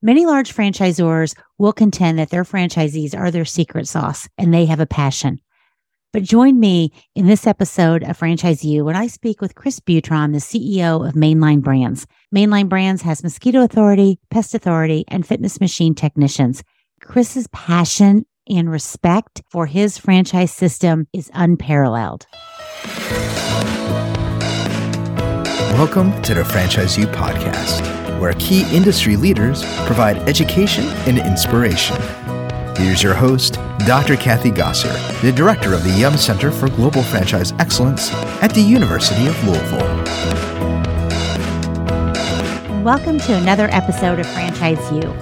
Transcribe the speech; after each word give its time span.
Many 0.00 0.26
large 0.26 0.54
franchisors 0.54 1.36
will 1.58 1.72
contend 1.72 2.20
that 2.20 2.30
their 2.30 2.44
franchisees 2.44 3.18
are 3.18 3.32
their 3.32 3.44
secret 3.44 3.88
sauce 3.88 4.28
and 4.38 4.54
they 4.54 4.64
have 4.66 4.78
a 4.78 4.86
passion. 4.86 5.40
But 6.12 6.22
join 6.22 6.60
me 6.60 6.92
in 7.16 7.26
this 7.26 7.48
episode 7.48 8.04
of 8.04 8.16
Franchise 8.16 8.64
U 8.64 8.84
when 8.84 8.94
I 8.94 9.08
speak 9.08 9.40
with 9.40 9.56
Chris 9.56 9.80
Buitron, 9.80 10.30
the 10.32 10.38
CEO 10.38 11.06
of 11.06 11.14
Mainline 11.14 11.62
Brands. 11.62 12.06
Mainline 12.32 12.68
Brands 12.68 13.02
has 13.02 13.24
Mosquito 13.24 13.64
Authority, 13.64 14.20
Pest 14.30 14.54
Authority, 14.54 15.04
and 15.08 15.26
Fitness 15.26 15.60
Machine 15.60 15.96
technicians. 15.96 16.62
Chris's 17.00 17.48
passion 17.48 18.24
and 18.48 18.70
respect 18.70 19.42
for 19.50 19.66
his 19.66 19.98
franchise 19.98 20.52
system 20.52 21.08
is 21.12 21.28
unparalleled. 21.34 22.28
Welcome 25.74 26.22
to 26.22 26.34
the 26.34 26.44
Franchise 26.44 26.96
U 26.96 27.06
podcast, 27.08 28.07
where 28.18 28.32
key 28.34 28.64
industry 28.74 29.16
leaders 29.16 29.62
provide 29.86 30.16
education 30.28 30.84
and 31.06 31.18
inspiration. 31.18 31.96
Here's 32.76 33.02
your 33.02 33.14
host, 33.14 33.54
Dr. 33.86 34.16
Kathy 34.16 34.50
Gosser, 34.50 34.92
the 35.22 35.32
director 35.32 35.72
of 35.72 35.84
the 35.84 35.90
Yum 35.90 36.16
Center 36.16 36.50
for 36.50 36.68
Global 36.68 37.02
Franchise 37.02 37.52
Excellence 37.60 38.12
at 38.42 38.52
the 38.54 38.60
University 38.60 39.26
of 39.28 39.44
Louisville. 39.44 39.78
Welcome 42.82 43.18
to 43.20 43.34
another 43.36 43.68
episode 43.70 44.18
of 44.18 44.26
Franchise 44.26 44.80
U. 44.92 45.14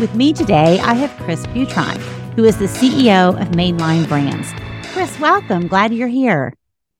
With 0.00 0.14
me 0.14 0.32
today, 0.32 0.78
I 0.80 0.94
have 0.94 1.10
Chris 1.24 1.46
Buitron, 1.48 1.96
who 2.34 2.44
is 2.44 2.58
the 2.58 2.66
CEO 2.66 3.40
of 3.40 3.48
Mainline 3.48 4.08
Brands. 4.08 4.52
Chris, 4.92 5.18
welcome. 5.20 5.68
Glad 5.68 5.94
you're 5.94 6.08
here. 6.08 6.52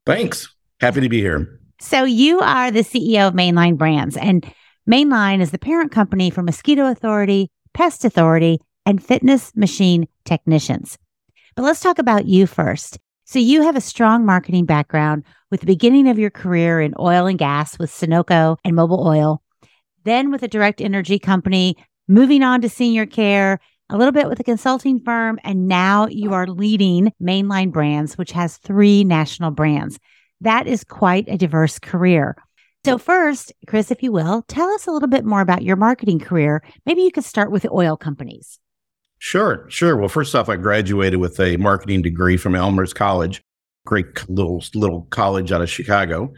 Thanks. 0.05 0.53
Happy 0.79 1.01
to 1.01 1.09
be 1.09 1.19
here. 1.21 1.59
So, 1.79 2.05
you 2.05 2.39
are 2.39 2.71
the 2.71 2.79
CEO 2.79 3.27
of 3.27 3.33
Mainline 3.33 3.77
Brands, 3.77 4.15
and 4.15 4.45
Mainline 4.89 5.39
is 5.39 5.51
the 5.51 5.59
parent 5.59 5.93
company 5.93 6.29
for 6.29 6.43
Mosquito 6.43 6.87
Authority, 6.87 7.49
Pest 7.73 8.03
Authority, 8.03 8.59
and 8.85 9.01
fitness 9.01 9.55
machine 9.55 10.09
technicians. 10.25 10.97
But 11.55 11.63
let's 11.63 11.79
talk 11.79 11.99
about 11.99 12.25
you 12.25 12.45
first. 12.47 12.99
So, 13.23 13.39
you 13.39 13.61
have 13.61 13.77
a 13.77 13.81
strong 13.81 14.25
marketing 14.25 14.65
background 14.65 15.23
with 15.49 15.61
the 15.61 15.65
beginning 15.65 16.09
of 16.09 16.19
your 16.19 16.29
career 16.29 16.81
in 16.81 16.93
oil 16.99 17.27
and 17.27 17.39
gas 17.39 17.79
with 17.79 17.89
Sunoco 17.91 18.57
and 18.65 18.75
Mobil 18.75 18.99
Oil, 18.99 19.41
then 20.03 20.31
with 20.31 20.43
a 20.43 20.49
direct 20.49 20.81
energy 20.81 21.17
company, 21.17 21.77
moving 22.09 22.43
on 22.43 22.59
to 22.59 22.67
senior 22.67 23.05
care, 23.05 23.61
a 23.89 23.95
little 23.97 24.11
bit 24.11 24.27
with 24.27 24.41
a 24.41 24.43
consulting 24.43 24.99
firm, 24.99 25.39
and 25.45 25.69
now 25.69 26.07
you 26.07 26.33
are 26.33 26.45
leading 26.45 27.13
Mainline 27.21 27.71
Brands, 27.71 28.17
which 28.17 28.33
has 28.33 28.57
three 28.57 29.05
national 29.05 29.51
brands. 29.51 29.97
That 30.41 30.67
is 30.67 30.83
quite 30.83 31.29
a 31.29 31.37
diverse 31.37 31.79
career. 31.79 32.35
So, 32.85 32.97
first, 32.97 33.53
Chris, 33.65 33.91
if 33.91 34.03
you 34.03 34.11
will, 34.11 34.41
tell 34.49 34.69
us 34.71 34.87
a 34.87 34.91
little 34.91 35.07
bit 35.07 35.23
more 35.23 35.39
about 35.39 35.63
your 35.63 35.77
marketing 35.77 36.19
career. 36.19 36.61
Maybe 36.85 37.01
you 37.01 37.11
could 37.11 37.23
start 37.23 37.49
with 37.49 37.65
oil 37.71 37.95
companies. 37.95 38.59
Sure, 39.19 39.65
sure. 39.69 39.95
Well, 39.95 40.09
first 40.09 40.35
off, 40.35 40.49
I 40.49 40.57
graduated 40.57 41.21
with 41.21 41.39
a 41.39 41.55
marketing 41.55 42.01
degree 42.01 42.35
from 42.35 42.55
Elmhurst 42.55 42.93
College, 42.93 43.41
great 43.85 44.29
little 44.29 44.61
little 44.75 45.07
college 45.11 45.53
out 45.53 45.61
of 45.61 45.69
Chicago. 45.69 46.33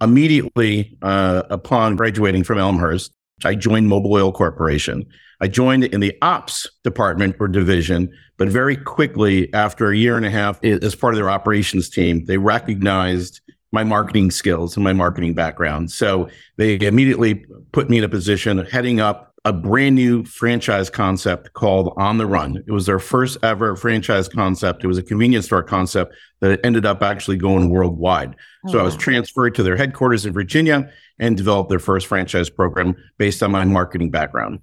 Immediately 0.00 0.98
uh, 1.00 1.44
upon 1.48 1.94
graduating 1.94 2.42
from 2.42 2.58
Elmhurst, 2.58 3.12
I 3.44 3.54
joined 3.54 3.88
Mobil 3.88 4.10
Oil 4.10 4.32
Corporation. 4.32 5.06
I 5.40 5.46
joined 5.46 5.84
in 5.84 6.00
the 6.00 6.16
ops 6.22 6.68
department 6.82 7.36
or 7.38 7.46
division, 7.46 8.10
but 8.36 8.48
very 8.48 8.76
quickly, 8.76 9.52
after 9.54 9.92
a 9.92 9.96
year 9.96 10.16
and 10.16 10.26
a 10.26 10.30
half 10.30 10.62
as 10.64 10.96
part 10.96 11.14
of 11.14 11.18
their 11.18 11.30
operations 11.30 11.88
team, 11.88 12.24
they 12.24 12.38
recognized 12.38 13.40
my 13.72 13.82
marketing 13.82 14.30
skills 14.30 14.76
and 14.76 14.84
my 14.84 14.92
marketing 14.92 15.34
background. 15.34 15.90
So 15.90 16.28
they 16.56 16.78
immediately 16.80 17.46
put 17.72 17.90
me 17.90 17.98
in 17.98 18.04
a 18.04 18.08
position 18.08 18.58
of 18.58 18.70
heading 18.70 19.00
up 19.00 19.34
a 19.44 19.52
brand 19.52 19.96
new 19.96 20.24
franchise 20.24 20.88
concept 20.88 21.52
called 21.54 21.92
On 21.96 22.16
the 22.16 22.26
Run. 22.26 22.62
It 22.66 22.70
was 22.70 22.86
their 22.86 23.00
first 23.00 23.38
ever 23.42 23.74
franchise 23.74 24.28
concept. 24.28 24.84
It 24.84 24.86
was 24.86 24.98
a 24.98 25.02
convenience 25.02 25.46
store 25.46 25.64
concept 25.64 26.14
that 26.40 26.60
ended 26.64 26.86
up 26.86 27.02
actually 27.02 27.38
going 27.38 27.68
worldwide. 27.68 28.36
Oh, 28.66 28.72
so 28.72 28.78
I 28.78 28.82
was 28.82 28.94
oh. 28.94 28.98
transferred 28.98 29.56
to 29.56 29.64
their 29.64 29.76
headquarters 29.76 30.26
in 30.26 30.32
Virginia 30.32 30.92
and 31.18 31.36
developed 31.36 31.70
their 31.70 31.80
first 31.80 32.06
franchise 32.06 32.50
program 32.50 32.94
based 33.18 33.42
on 33.42 33.50
my 33.50 33.64
marketing 33.64 34.10
background. 34.10 34.60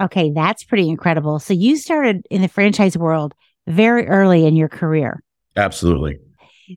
Okay, 0.00 0.30
that's 0.30 0.64
pretty 0.64 0.88
incredible. 0.88 1.38
So 1.38 1.52
you 1.52 1.76
started 1.76 2.26
in 2.30 2.42
the 2.42 2.48
franchise 2.48 2.96
world 2.96 3.34
very 3.66 4.06
early 4.06 4.46
in 4.46 4.54
your 4.54 4.68
career. 4.68 5.22
Absolutely. 5.56 6.18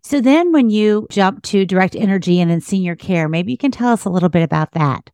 So 0.04 0.22
then 0.22 0.52
when 0.52 0.70
you 0.70 1.08
jump 1.10 1.44
to 1.44 1.66
direct 1.66 1.96
energy 1.96 2.40
and 2.40 2.50
then 2.52 2.62
senior 2.62 2.96
care, 2.96 3.28
maybe 3.28 3.52
you 3.52 3.58
can 3.58 3.72
tell 3.72 3.90
us 3.90 4.06
a 4.06 4.10
little 4.10 4.30
bit 4.30 4.44
about 4.44 4.72
that. 4.72 5.10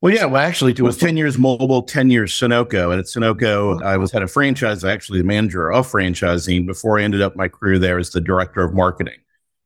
Well, 0.00 0.12
yeah, 0.12 0.26
well, 0.26 0.42
actually, 0.42 0.72
it 0.72 0.80
was 0.80 0.98
10 0.98 1.16
years 1.16 1.38
Mobil, 1.38 1.86
10 1.86 2.10
years 2.10 2.32
Sunoco. 2.32 2.90
And 2.90 3.00
at 3.00 3.06
Sunoco, 3.06 3.82
I 3.82 3.96
was 3.96 4.12
head 4.12 4.22
of 4.22 4.30
franchise, 4.30 4.84
actually 4.84 5.20
the 5.20 5.24
manager 5.24 5.72
of 5.72 5.90
franchising 5.90 6.66
before 6.66 6.98
I 6.98 7.04
ended 7.04 7.22
up 7.22 7.36
my 7.36 7.48
career 7.48 7.78
there 7.78 7.98
as 7.98 8.10
the 8.10 8.20
director 8.20 8.62
of 8.62 8.74
marketing. 8.74 9.16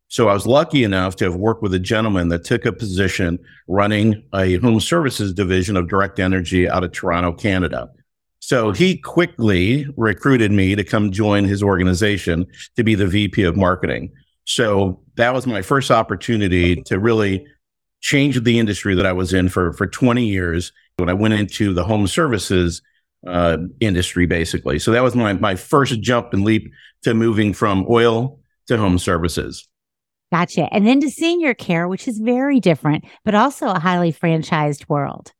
So 0.06 0.28
I 0.28 0.34
was 0.34 0.46
lucky 0.46 0.84
enough 0.84 1.16
to 1.16 1.24
have 1.24 1.34
worked 1.34 1.62
with 1.62 1.74
a 1.74 1.78
gentleman 1.78 2.28
that 2.28 2.44
took 2.44 2.64
a 2.64 2.72
position 2.72 3.38
running 3.66 4.22
a 4.32 4.58
home 4.58 4.80
services 4.80 5.34
division 5.34 5.76
of 5.76 5.88
direct 5.88 6.20
energy 6.20 6.68
out 6.68 6.84
of 6.84 6.92
Toronto, 6.92 7.32
Canada. 7.32 7.90
So 8.38 8.70
he 8.70 8.96
quickly 8.96 9.86
recruited 9.96 10.52
me 10.52 10.76
to 10.76 10.84
come 10.84 11.10
join 11.10 11.44
his 11.44 11.62
organization 11.62 12.46
to 12.76 12.84
be 12.84 12.94
the 12.94 13.06
VP 13.06 13.42
of 13.42 13.56
marketing. 13.56 14.12
So 14.48 14.98
that 15.16 15.34
was 15.34 15.46
my 15.46 15.60
first 15.60 15.90
opportunity 15.90 16.76
to 16.86 16.98
really 16.98 17.46
change 18.00 18.42
the 18.42 18.58
industry 18.58 18.94
that 18.94 19.04
I 19.04 19.12
was 19.12 19.34
in 19.34 19.50
for, 19.50 19.74
for 19.74 19.86
20 19.86 20.24
years 20.24 20.72
when 20.96 21.10
I 21.10 21.12
went 21.12 21.34
into 21.34 21.74
the 21.74 21.84
home 21.84 22.06
services 22.06 22.80
uh, 23.26 23.58
industry, 23.80 24.24
basically. 24.24 24.78
So 24.78 24.90
that 24.92 25.02
was 25.02 25.14
my, 25.14 25.34
my 25.34 25.54
first 25.54 26.00
jump 26.00 26.32
and 26.32 26.44
leap 26.44 26.72
to 27.02 27.12
moving 27.12 27.52
from 27.52 27.84
oil 27.90 28.40
to 28.68 28.78
home 28.78 28.98
services. 28.98 29.68
Gotcha. 30.32 30.72
And 30.72 30.86
then 30.86 31.00
to 31.00 31.10
senior 31.10 31.52
care, 31.52 31.86
which 31.86 32.08
is 32.08 32.18
very 32.18 32.58
different, 32.58 33.04
but 33.26 33.34
also 33.34 33.68
a 33.68 33.78
highly 33.78 34.14
franchised 34.14 34.88
world. 34.88 35.32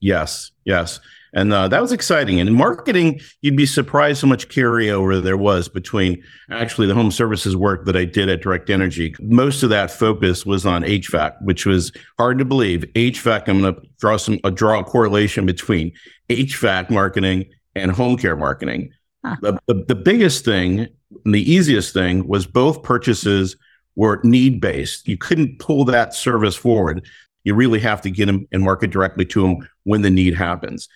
Yes, 0.00 0.50
yes. 0.64 0.98
And 1.34 1.52
uh, 1.52 1.66
that 1.68 1.82
was 1.82 1.90
exciting. 1.90 2.38
And 2.38 2.48
in 2.48 2.54
marketing, 2.54 3.20
you'd 3.42 3.56
be 3.56 3.66
surprised 3.66 4.22
how 4.22 4.28
much 4.28 4.48
carryover 4.48 5.20
there 5.20 5.36
was 5.36 5.68
between 5.68 6.22
actually 6.50 6.86
the 6.86 6.94
home 6.94 7.10
services 7.10 7.56
work 7.56 7.84
that 7.86 7.96
I 7.96 8.04
did 8.04 8.28
at 8.28 8.40
Direct 8.40 8.70
Energy. 8.70 9.14
Most 9.20 9.64
of 9.64 9.70
that 9.70 9.90
focus 9.90 10.46
was 10.46 10.64
on 10.64 10.82
HVAC, 10.84 11.34
which 11.42 11.66
was 11.66 11.90
hard 12.18 12.38
to 12.38 12.44
believe. 12.44 12.84
HVAC, 12.94 13.48
I'm 13.48 13.62
going 13.62 13.74
to 13.74 13.82
draw 13.98 14.16
some 14.16 14.38
uh, 14.44 14.50
draw 14.50 14.78
a 14.78 14.84
correlation 14.84 15.44
between 15.44 15.92
HVAC 16.28 16.88
marketing 16.88 17.46
and 17.74 17.90
home 17.90 18.16
care 18.16 18.36
marketing. 18.36 18.92
Huh. 19.24 19.36
The, 19.42 19.58
the, 19.66 19.84
the 19.88 19.94
biggest 19.94 20.44
thing 20.44 20.86
and 21.24 21.34
the 21.34 21.50
easiest 21.50 21.92
thing 21.92 22.28
was 22.28 22.46
both 22.46 22.82
purchases 22.82 23.56
were 23.96 24.20
need 24.22 24.60
based. 24.60 25.08
You 25.08 25.16
couldn't 25.16 25.58
pull 25.58 25.84
that 25.86 26.14
service 26.14 26.56
forward. 26.56 27.06
You 27.44 27.54
really 27.54 27.80
have 27.80 28.00
to 28.02 28.10
get 28.10 28.26
them 28.26 28.46
and 28.52 28.62
market 28.62 28.90
directly 28.90 29.24
to 29.26 29.42
them 29.42 29.68
when 29.84 30.02
the 30.02 30.10
need 30.10 30.34
happens. 30.34 30.88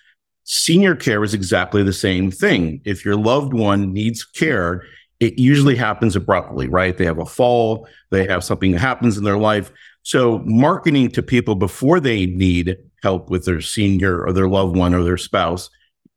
Senior 0.51 0.95
care 0.95 1.23
is 1.23 1.35
exactly 1.35 1.83
the 1.83 1.93
same 1.93 2.31
thing. 2.31 2.81
If 2.83 3.05
your 3.05 3.15
loved 3.15 3.53
one 3.53 3.93
needs 3.93 4.23
care, 4.23 4.83
it 5.19 5.37
usually 5.37 5.75
happens 5.75 6.15
abruptly, 6.15 6.67
right? 6.67 6.97
They 6.97 7.05
have 7.05 7.19
a 7.19 7.25
fall, 7.27 7.87
they 8.09 8.25
have 8.25 8.43
something 8.43 8.71
that 8.71 8.79
happens 8.79 9.15
in 9.15 9.23
their 9.23 9.37
life. 9.37 9.71
So, 10.01 10.39
marketing 10.45 11.11
to 11.11 11.21
people 11.21 11.53
before 11.53 11.99
they 11.99 12.25
need 12.25 12.77
help 13.03 13.29
with 13.29 13.45
their 13.45 13.61
senior 13.61 14.25
or 14.25 14.33
their 14.33 14.49
loved 14.49 14.75
one 14.75 14.95
or 14.95 15.03
their 15.03 15.17
spouse, 15.17 15.69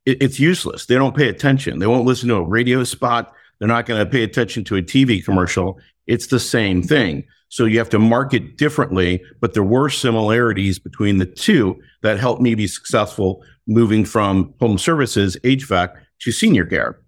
it, 0.06 0.22
it's 0.22 0.41
useless. 0.41 0.87
They 0.87 0.94
don't 0.94 1.14
pay 1.14 1.28
attention. 1.28 1.78
They 1.78 1.87
won't 1.87 2.06
listen 2.06 2.31
to 2.31 2.37
a 2.37 2.43
radio 2.43 2.84
spot. 2.84 3.34
They're 3.59 3.69
not 3.69 3.84
going 3.84 4.03
to 4.03 4.10
pay 4.10 4.22
attention 4.22 4.64
to 4.64 4.76
a 4.76 4.82
TV 4.82 5.22
commercial. 5.22 5.78
It's 6.06 6.28
the 6.28 6.41
same 6.41 6.82
thing. 6.82 7.25
So 7.50 7.66
you 7.66 7.76
have 7.76 7.91
to 7.91 7.99
market 7.99 8.56
differently, 8.56 9.22
but 9.41 9.53
there 9.53 9.62
were 9.62 9.91
similarities 9.91 10.78
between 10.78 11.19
the 11.19 11.26
two 11.26 11.78
that 12.00 12.19
helped 12.19 12.41
me 12.41 12.54
be 12.54 12.66
successful 12.66 13.44
moving 13.66 14.04
from 14.04 14.54
home 14.60 14.78
services, 14.78 15.37
HVAC, 15.44 15.94
to 16.20 16.32
senior 16.32 16.64
care. 16.64 17.00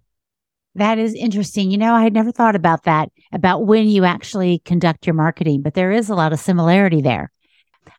That 0.75 0.97
is 0.97 1.13
interesting. 1.13 1.71
You 1.71 1.77
know, 1.77 1.93
I 1.93 2.03
had 2.03 2.13
never 2.13 2.31
thought 2.31 2.55
about 2.55 2.83
that, 2.83 3.09
about 3.31 3.65
when 3.65 3.87
you 3.87 4.03
actually 4.03 4.59
conduct 4.59 5.07
your 5.07 5.13
marketing, 5.13 5.61
but 5.61 5.73
there 5.73 5.91
is 5.91 6.09
a 6.09 6.15
lot 6.15 6.33
of 6.33 6.39
similarity 6.39 7.01
there. 7.01 7.31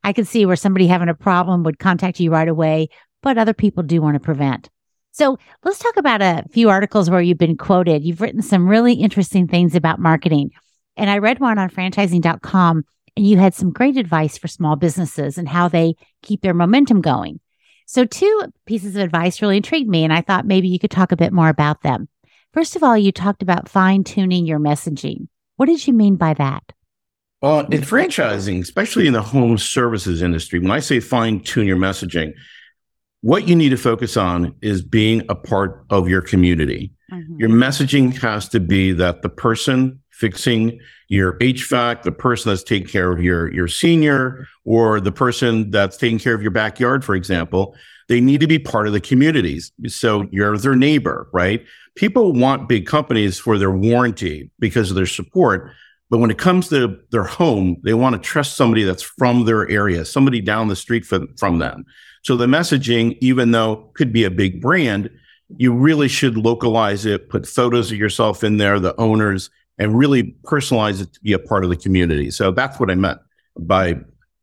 I 0.05 0.13
could 0.13 0.27
see 0.27 0.45
where 0.45 0.57
somebody 0.57 0.87
having 0.87 1.09
a 1.09 1.15
problem 1.15 1.63
would 1.63 1.79
contact 1.79 2.21
you 2.21 2.31
right 2.31 2.49
away, 2.49 2.89
but 3.23 3.39
other 3.39 3.55
people 3.55 3.83
do 3.83 4.03
want 4.03 4.15
to 4.15 4.21
prevent. 4.21 4.69
So 5.13 5.39
let's 5.65 5.79
talk 5.79 5.97
about 5.97 6.21
a 6.21 6.45
few 6.53 6.69
articles 6.69 7.09
where 7.09 7.23
you've 7.23 7.39
been 7.39 7.57
quoted. 7.57 8.05
You've 8.05 8.21
written 8.21 8.43
some 8.43 8.69
really 8.69 8.93
interesting 8.95 9.49
things 9.49 9.75
about 9.75 9.99
marketing. 9.99 10.51
And 10.99 11.09
I 11.09 11.19
read 11.19 11.41
one 11.41 11.59
on 11.59 11.71
franchising.com, 11.71 12.85
and 13.17 13.27
you 13.27 13.39
had 13.39 13.55
some 13.55 13.71
great 13.71 13.97
advice 13.97 14.37
for 14.37 14.49
small 14.49 14.77
businesses 14.77 15.39
and 15.39 15.49
how 15.49 15.69
they 15.69 15.95
keep 16.23 16.43
their 16.43 16.53
momentum 16.53 17.01
going. 17.01 17.41
So, 17.87 18.05
two 18.05 18.43
pieces 18.67 18.97
of 18.97 19.03
advice 19.03 19.41
really 19.41 19.57
intrigued 19.57 19.89
me, 19.89 20.03
and 20.03 20.13
I 20.13 20.21
thought 20.21 20.45
maybe 20.45 20.69
you 20.69 20.79
could 20.79 20.91
talk 20.91 21.13
a 21.13 21.17
bit 21.17 21.33
more 21.33 21.49
about 21.49 21.83
them. 21.83 22.09
First 22.53 22.75
of 22.75 22.83
all, 22.83 22.97
you 22.97 23.13
talked 23.13 23.43
about 23.43 23.69
fine 23.69 24.03
tuning 24.03 24.45
your 24.45 24.59
messaging. 24.59 25.29
What 25.57 25.67
did 25.67 25.87
you 25.87 25.93
mean 25.93 26.17
by 26.17 26.35
that? 26.35 26.73
Well, 27.41 27.61
in 27.67 27.83
franchising, 27.83 28.61
especially 28.61 29.07
in 29.07 29.13
the 29.13 29.23
home 29.23 29.57
services 29.57 30.21
industry, 30.21 30.59
when 30.59 30.71
I 30.71 30.81
say 30.81 31.01
fine 31.01 31.41
tune 31.41 31.67
your 31.67 31.77
messaging, 31.77 32.33
what 33.21 33.47
you 33.47 33.55
need 33.55 33.69
to 33.69 33.77
focus 33.77 34.17
on 34.17 34.55
is 34.63 34.83
being 34.83 35.23
a 35.29 35.35
part 35.35 35.85
of 35.91 36.09
your 36.09 36.23
community. 36.23 36.93
Mm-hmm. 37.13 37.37
Your 37.39 37.51
messaging 37.51 38.21
has 38.21 38.49
to 38.49 38.61
be 38.61 38.93
that 38.93 39.23
the 39.23 39.29
person 39.29 40.01
fixing 40.17 40.81
your 41.09 41.35
HVAC, 41.39 42.03
the 42.03 42.13
person 42.13 42.51
that's 42.51 42.63
taking 42.63 42.89
care 42.89 43.13
of 43.13 43.23
your, 43.23 43.53
your 43.53 43.69
senior, 43.69 44.49
or 44.65 44.99
the 44.99 45.13
person 45.13 45.71
that's 45.71 45.97
taking 45.97 46.19
care 46.19 46.35
of 46.35 46.41
your 46.41 46.51
backyard, 46.51 47.05
for 47.05 47.15
example, 47.15 47.77
they 48.09 48.21
need 48.21 48.41
to 48.41 48.47
be 48.47 48.59
part 48.59 48.87
of 48.87 48.93
the 48.93 49.01
communities. 49.01 49.73
So 49.89 50.27
you're 50.31 50.57
their 50.57 50.75
neighbor, 50.75 51.29
right? 51.33 51.65
People 51.97 52.33
want 52.33 52.69
big 52.69 52.87
companies 52.87 53.39
for 53.39 53.59
their 53.59 53.71
warranty 53.71 54.51
because 54.59 54.91
of 54.91 54.97
their 54.97 55.07
support. 55.07 55.71
But 56.09 56.19
when 56.19 56.31
it 56.31 56.39
comes 56.39 56.69
to 56.69 56.99
their 57.11 57.25
home, 57.25 57.77
they 57.83 57.95
want 57.95 58.15
to 58.15 58.21
trust 58.21 58.57
somebody 58.57 58.85
that's 58.85 59.03
from 59.03 59.45
their 59.45 59.69
area, 59.69 60.05
somebody 60.05 60.41
down 60.41 60.69
the 60.69 60.77
street 60.77 61.05
from, 61.05 61.35
from 61.37 61.59
them. 61.59 61.85
So 62.23 62.37
the 62.37 62.47
messaging, 62.47 63.19
even 63.21 63.51
though 63.51 63.91
could 63.95 64.13
be 64.13 64.25
a 64.25 64.31
big 64.31 64.63
brand, 64.63 65.11
you 65.59 65.73
really 65.73 66.09
should 66.09 66.37
localize 66.37 67.07
it, 67.07 67.29
put 67.29 67.47
photos 67.47 67.93
of 67.93 67.99
yourself 67.99 68.43
in 68.43 68.57
there, 68.57 68.81
the 68.81 68.99
owners, 69.01 69.51
and 69.79 69.97
really 69.97 70.37
personalize 70.45 71.01
it 71.01 71.13
to 71.13 71.21
be 71.21 71.33
a 71.33 71.39
part 71.39 71.65
of 71.65 71.71
the 71.71 71.77
community. 71.77 72.31
So 72.31 72.51
that's 72.51 72.81
what 72.81 72.91
I 72.91 72.95
meant 72.95 73.19
by 73.59 73.97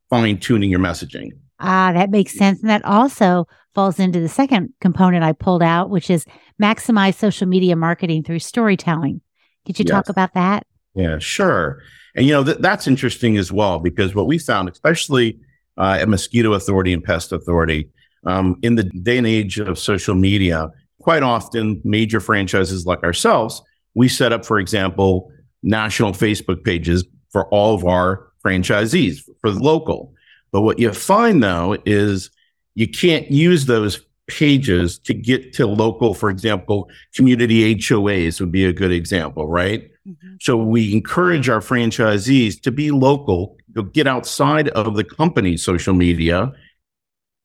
fine 0.10 0.40
tuning 0.40 0.70
your 0.70 0.80
messaging. 0.80 1.32
Ah, 1.60 1.92
that 1.94 2.10
makes 2.10 2.34
sense. 2.34 2.62
And 2.62 2.70
that 2.70 2.84
also 2.86 3.48
falls 3.74 4.00
into 4.00 4.20
the 4.20 4.30
second 4.30 4.74
component 4.82 5.24
I 5.24 5.32
pulled 5.32 5.64
out, 5.64 5.90
which 5.90 6.10
is 6.10 6.26
maximize 6.62 7.16
social 7.16 7.48
media 7.48 7.76
marketing 7.76 8.24
through 8.24 8.40
storytelling. 8.40 9.22
Could 9.66 9.80
you 9.80 9.86
yes. 9.88 9.92
talk 9.92 10.10
about 10.10 10.34
that? 10.34 10.68
Yeah, 10.94 11.18
sure. 11.20 11.82
And, 12.16 12.26
you 12.26 12.34
know, 12.34 12.44
th- 12.44 12.58
that's 12.60 12.86
interesting 12.86 13.38
as 13.38 13.52
well, 13.52 13.80
because 13.80 14.14
what 14.14 14.28
we 14.28 14.38
found, 14.38 14.70
especially 14.70 15.40
uh, 15.78 15.98
at 16.00 16.10
Mosquito 16.10 16.54
Authority 16.54 16.94
and 16.94 17.04
Pest 17.04 17.32
Authority, 17.32 17.90
um, 18.26 18.58
in 18.62 18.76
the 18.76 18.84
day 18.84 19.18
and 19.18 19.26
age 19.26 19.58
of 19.58 19.80
social 19.80 20.14
media, 20.14 20.70
quite 21.00 21.24
often 21.24 21.82
major 21.84 22.20
franchises 22.20 22.86
like 22.86 23.02
ourselves, 23.04 23.62
we 23.96 24.08
set 24.08 24.34
up, 24.34 24.46
for 24.46 24.60
example, 24.60 25.32
national 25.62 26.12
Facebook 26.12 26.64
pages 26.64 27.06
for 27.32 27.48
all 27.48 27.74
of 27.74 27.86
our 27.86 28.28
franchisees 28.44 29.22
for 29.42 29.52
the 29.52 29.60
local. 29.60 30.14
But 30.52 30.62
what 30.62 30.80
you 30.80 30.94
find 30.94 31.42
though 31.42 31.78
is 31.86 32.30
you 32.76 32.88
can't 32.88 33.30
use 33.32 33.66
those 33.66 34.06
pages 34.28 35.00
to 35.00 35.14
get 35.14 35.54
to 35.54 35.66
local, 35.66 36.14
for 36.14 36.30
example, 36.30 36.90
community 37.16 37.76
HOAs 37.76 38.40
would 38.40 38.52
be 38.52 38.66
a 38.66 38.74
good 38.74 38.92
example, 38.92 39.48
right? 39.48 39.90
Mm-hmm. 40.08 40.36
So 40.42 40.58
we 40.58 40.94
encourage 40.94 41.50
our 41.50 41.60
franchisees 41.60 42.62
to 42.62 42.72
be 42.72 42.92
local, 42.92 43.58
to 43.76 43.84
get 43.84 44.08
outside 44.08 44.70
of 44.70 44.96
the 44.96 45.04
company's 45.04 45.64
social 45.64 45.94
media. 45.94 46.52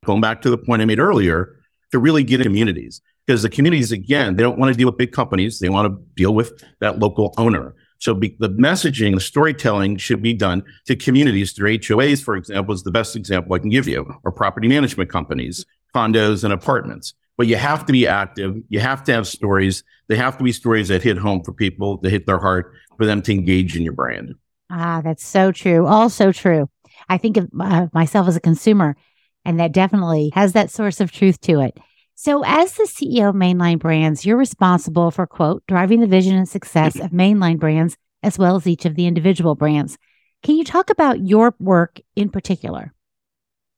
Going 0.05 0.21
back 0.21 0.43
to 0.43 0.51
the 0.51 0.59
point 0.59 0.83
I 0.83 0.85
made 0.85 1.01
earlier, 1.01 1.57
to 1.91 1.99
really 1.99 2.23
get 2.23 2.41
in 2.41 2.45
communities 2.45 3.01
because 3.29 3.43
the 3.43 3.51
communities, 3.51 3.93
again, 3.93 4.37
they 4.37 4.43
don't 4.43 4.59
want 4.59 4.73
to 4.73 4.79
deal 4.79 4.89
with 4.89 4.97
big 4.97 5.13
companies. 5.13 5.59
They 5.59 5.69
want 5.69 5.87
to 5.87 6.03
deal 6.15 6.35
with 6.35 6.65
that 6.81 6.99
local 6.99 7.35
owner. 7.37 7.75
So 7.99 8.15
be, 8.15 8.35
the 8.39 8.49
messaging, 8.49 9.15
the 9.15 9.21
storytelling 9.21 9.99
should 9.99 10.23
be 10.23 10.33
done 10.33 10.65
to 10.87 10.97
communities 10.97 11.53
through 11.53 11.77
HOAs, 11.77 12.25
for 12.25 12.37
example, 12.37 12.73
is 12.75 12.85
the 12.85 12.91
best 12.91 13.17
example 13.17 13.53
I 13.53 13.59
can 13.59 13.69
give 13.69 13.87
you, 13.87 14.11
or 14.25 14.33
property 14.33 14.67
management 14.67 15.11
companies, 15.11 15.67
condos 15.95 16.43
and 16.43 16.55
apartments. 16.55 17.13
But 17.37 17.49
you 17.49 17.57
have 17.57 17.85
to 17.85 17.93
be 17.93 18.07
active. 18.07 18.57
You 18.71 18.81
have 18.81 19.05
to 19.05 19.13
have 19.13 19.29
stories. 19.29 19.85
They 20.09 20.17
have 20.17 20.39
to 20.39 20.45
be 20.45 20.51
stories 20.51 20.89
that 20.89 21.03
hit 21.03 21.19
home 21.19 21.45
for 21.45 21.53
people, 21.53 21.99
that 21.99 22.09
hit 22.09 22.25
their 22.25 22.39
heart, 22.39 22.73
for 22.97 23.05
them 23.05 23.21
to 23.23 23.33
engage 23.33 23.77
in 23.77 23.83
your 23.83 23.93
brand. 23.93 24.37
Ah, 24.71 25.03
that's 25.05 25.25
so 25.25 25.53
true. 25.53 25.87
All 25.87 26.09
so 26.09 26.33
true. 26.33 26.71
I 27.11 27.19
think 27.19 27.37
of 27.37 27.51
uh, 27.61 27.89
myself 27.93 28.27
as 28.27 28.37
a 28.37 28.41
consumer, 28.41 28.97
and 29.45 29.61
that 29.61 29.73
definitely 29.73 30.31
has 30.35 30.55
that 30.55 30.71
source 30.71 30.99
of 30.99 31.13
truth 31.13 31.43
to 31.43 31.61
it. 31.61 31.79
So, 32.21 32.43
as 32.45 32.73
the 32.73 32.83
CEO 32.83 33.29
of 33.29 33.37
Mainline 33.37 33.79
Brands, 33.79 34.27
you're 34.27 34.37
responsible 34.37 35.13
for, 35.13 35.25
quote, 35.25 35.63
driving 35.69 36.01
the 36.01 36.09
vision 36.09 36.35
and 36.35 36.49
success 36.49 36.99
of 36.99 37.13
Mainline 37.13 37.61
Brands 37.61 37.97
as 38.25 38.37
well 38.37 38.57
as 38.57 38.67
each 38.67 38.85
of 38.85 38.97
the 38.97 39.07
individual 39.07 39.55
brands. 39.55 39.97
Can 40.43 40.57
you 40.57 40.65
talk 40.65 40.91
about 40.91 41.25
your 41.25 41.55
work 41.61 42.01
in 42.17 42.29
particular? 42.29 42.93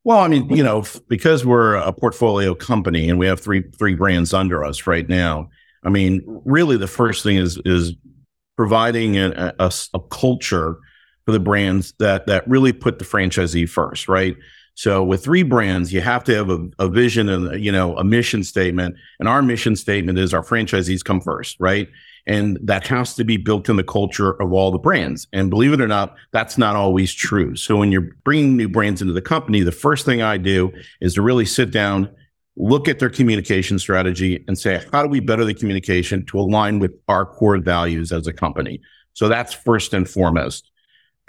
Well, 0.05 0.21
I 0.21 0.29
mean, 0.29 0.49
you 0.49 0.63
know, 0.63 0.87
because 1.07 1.45
we're 1.45 1.75
a 1.75 1.93
portfolio 1.93 2.55
company 2.55 3.11
and 3.11 3.19
we 3.19 3.27
have 3.27 3.41
three 3.41 3.63
three 3.79 3.95
brands 3.95 4.33
under 4.33 4.65
us 4.65 4.87
right 4.87 5.07
now. 5.07 5.51
I 5.85 5.91
mean, 5.91 6.23
really, 6.47 6.79
the 6.79 6.87
first 6.87 7.23
thing 7.23 7.37
is 7.37 7.61
is 7.67 7.93
providing 8.57 9.19
a, 9.19 9.53
a, 9.59 9.71
a 9.93 10.01
culture 10.11 10.79
for 11.27 11.33
the 11.33 11.41
brands 11.41 11.93
that 11.99 12.27
that 12.29 12.49
really 12.49 12.73
put 12.73 13.01
the 13.01 13.05
franchisee 13.05 13.69
first, 13.69 14.09
right? 14.09 14.35
So 14.75 15.05
with 15.05 15.22
three 15.22 15.43
brands, 15.43 15.93
you 15.93 16.00
have 16.00 16.25
to 16.25 16.34
have 16.34 16.49
a, 16.49 16.69
a 16.78 16.88
vision 16.88 17.28
and 17.28 17.62
you 17.62 17.70
know 17.70 17.96
a 17.96 18.05
mission 18.05 18.43
statement. 18.44 18.96
And 19.19 19.28
our 19.28 19.43
mission 19.43 19.76
statement 19.76 20.19
is 20.19 20.32
our 20.32 20.43
franchisees 20.43 21.05
come 21.05 21.20
first, 21.20 21.56
right? 21.61 21.88
And 22.26 22.58
that 22.62 22.87
has 22.87 23.14
to 23.17 23.25
be 23.25 23.37
built 23.37 23.69
in 23.69 23.76
the 23.76 23.84
culture 23.84 24.40
of 24.40 24.52
all 24.52 24.70
the 24.70 24.78
brands. 24.78 25.26
And 25.32 25.50
believe 25.50 25.72
it 25.72 25.81
or 25.81 25.88
not, 25.88 26.14
that's 26.32 26.58
not 26.58 26.76
always 26.76 27.12
true. 27.12 27.56
So 27.56 27.76
when 27.76 27.90
you're 27.93 28.08
bringing 28.25 28.56
new 28.56 28.69
brands 28.69 29.02
into 29.02 29.14
the 29.14 29.22
company, 29.22 29.61
the 29.61 29.72
first 29.72 30.05
thing 30.05 30.22
I 30.22 30.37
do 30.37 30.72
is 31.00 31.14
to 31.14 31.22
really 31.22 31.46
sit 31.46 31.70
down, 31.70 32.11
look 32.56 32.88
at 32.88 32.99
their 32.99 33.11
communication 33.11 33.78
strategy 33.78 34.44
and 34.46 34.58
say, 34.58 34.84
how 34.93 35.02
do 35.02 35.08
we 35.08 35.20
better 35.20 35.44
the 35.44 35.55
communication 35.55 36.25
to 36.26 36.38
align 36.38 36.78
with 36.78 36.93
our 37.08 37.25
core 37.25 37.58
values 37.58 38.12
as 38.12 38.26
a 38.26 38.32
company? 38.32 38.81
So 39.14 39.28
that's 39.28 39.52
first 39.52 39.93
and 39.94 40.08
foremost. 40.08 40.69